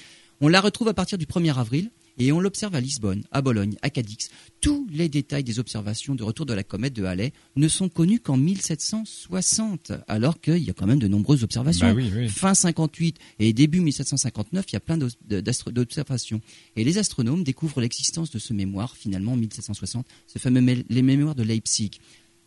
[0.41, 3.77] On la retrouve à partir du 1er avril et on l'observe à Lisbonne, à Bologne,
[3.83, 4.29] à Cadix.
[4.61, 8.21] Tous les détails des observations de retour de la comète de Halley ne sont connus
[8.21, 11.87] qu'en 1760, alors qu'il y a quand même de nombreuses observations.
[11.89, 12.29] Bah oui, oui.
[12.29, 16.41] Fin 58 et début 1759, il y a plein d'observations.
[16.77, 21.03] Et les astronomes découvrent l'existence de ce mémoire, finalement, en 1760, ce fameux mé- les
[21.03, 21.91] mémoires de Leipzig.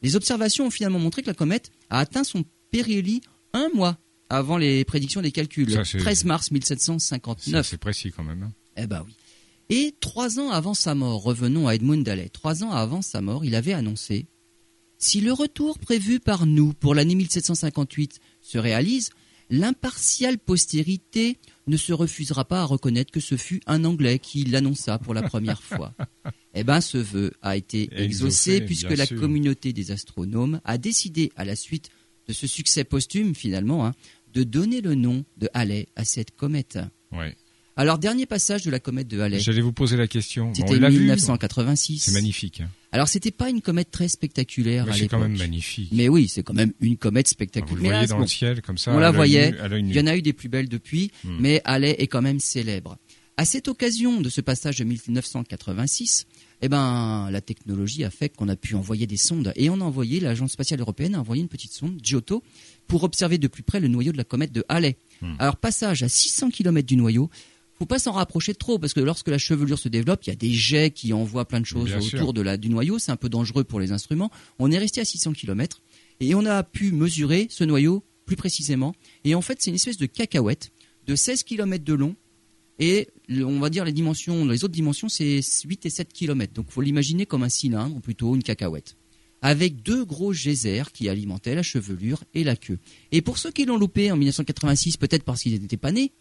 [0.01, 3.21] Les observations ont finalement montré que la comète a atteint son périhélie
[3.53, 3.97] un mois
[4.29, 7.67] avant les prédictions des calculs, Ça, c'est- 13 mars C'est 1759.
[7.67, 8.43] c'est précis quand même.
[8.43, 8.51] hein.
[8.77, 9.15] Eh ben oui.
[9.69, 13.45] Et trois ans avant sa mort, revenons à Edmund Halley, trois ans avant sa mort,
[13.45, 14.27] il avait annoncé
[14.99, 19.09] Si le retour prévu par nous pour l'année 1758 se réalise,
[19.49, 24.99] l'impartiale postérité ne se refusera pas à reconnaître que ce fut un Anglais qui l'annonça
[24.99, 25.95] pour la première fois.
[26.53, 29.19] Eh ben, ce vœu a été Exaucé, exaucé puisque bien la sûr.
[29.19, 31.89] communauté des astronomes a décidé, à la suite
[32.27, 33.93] de ce succès posthume finalement, hein,
[34.33, 36.77] de donner le nom de Halley à cette comète.
[37.11, 37.35] Ouais.
[37.77, 39.39] Alors, dernier passage de la comète de Halley.
[39.39, 40.53] J'allais vous poser la question.
[40.53, 40.99] C'était on l'a vu.
[40.99, 41.99] 1986.
[42.03, 42.61] C'est magnifique.
[42.61, 42.69] hein.
[42.93, 45.89] Alors, c'était pas une comète très spectaculaire Mais C'est quand même magnifique.
[45.91, 47.75] Mais oui, c'est quand même une comète Vous spectaculaire.
[47.75, 48.93] le Mais voyez dans bon, le ciel comme ça.
[48.93, 49.53] on la voyait.
[49.79, 51.37] Il y en a eu des plus belles depuis, Hmm.
[51.39, 52.97] mais Halley est quand même célèbre.
[53.37, 56.25] À cette occasion de ce passage de 1986,
[56.61, 59.51] eh ben, la technologie a fait qu'on a pu envoyer des sondes.
[59.57, 62.41] Et on a envoyé, l'Agence spatiale européenne a envoyé une petite sonde, Giotto,
[62.87, 64.95] pour observer de plus près le noyau de la comète de Halley.
[65.21, 65.33] Hmm.
[65.39, 67.29] Alors, passage à 600 km du noyau,
[67.77, 70.35] faut pas s'en rapprocher trop, parce que lorsque la chevelure se développe, il y a
[70.37, 72.33] des jets qui envoient plein de choses Bien autour sûr.
[72.33, 74.31] de la, du noyau, c'est un peu dangereux pour les instruments.
[74.59, 75.81] On est resté à 600 km,
[76.19, 78.95] et on a pu mesurer ce noyau plus précisément.
[79.23, 80.71] Et en fait, c'est une espèce de cacahuète
[81.05, 82.15] de 16 km de long.
[82.79, 86.53] Et on va dire les dimensions, les autres dimensions, c'est 8 et 7 km.
[86.53, 88.97] Donc faut l'imaginer comme un cylindre, ou plutôt une cacahuète.
[89.41, 92.79] Avec deux gros geysers qui alimentaient la chevelure et la queue.
[93.11, 96.11] Et pour ceux qui l'ont loupé en 1986, peut-être parce qu'ils n'étaient pas nés,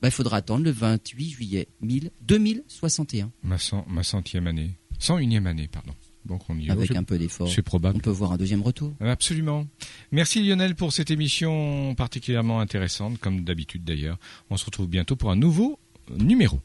[0.00, 3.30] bah, il faudra attendre le 28 juillet 2061.
[3.42, 4.70] Ma, ma centième année.
[5.00, 5.92] 101e année, pardon.
[6.24, 7.48] Donc on y Avec un peu d'effort.
[7.48, 7.96] C'est probable.
[7.96, 8.94] On peut voir un deuxième retour.
[9.00, 9.66] Absolument.
[10.12, 14.18] Merci Lionel pour cette émission particulièrement intéressante, comme d'habitude d'ailleurs.
[14.50, 15.78] On se retrouve bientôt pour un nouveau
[16.10, 16.60] numéro.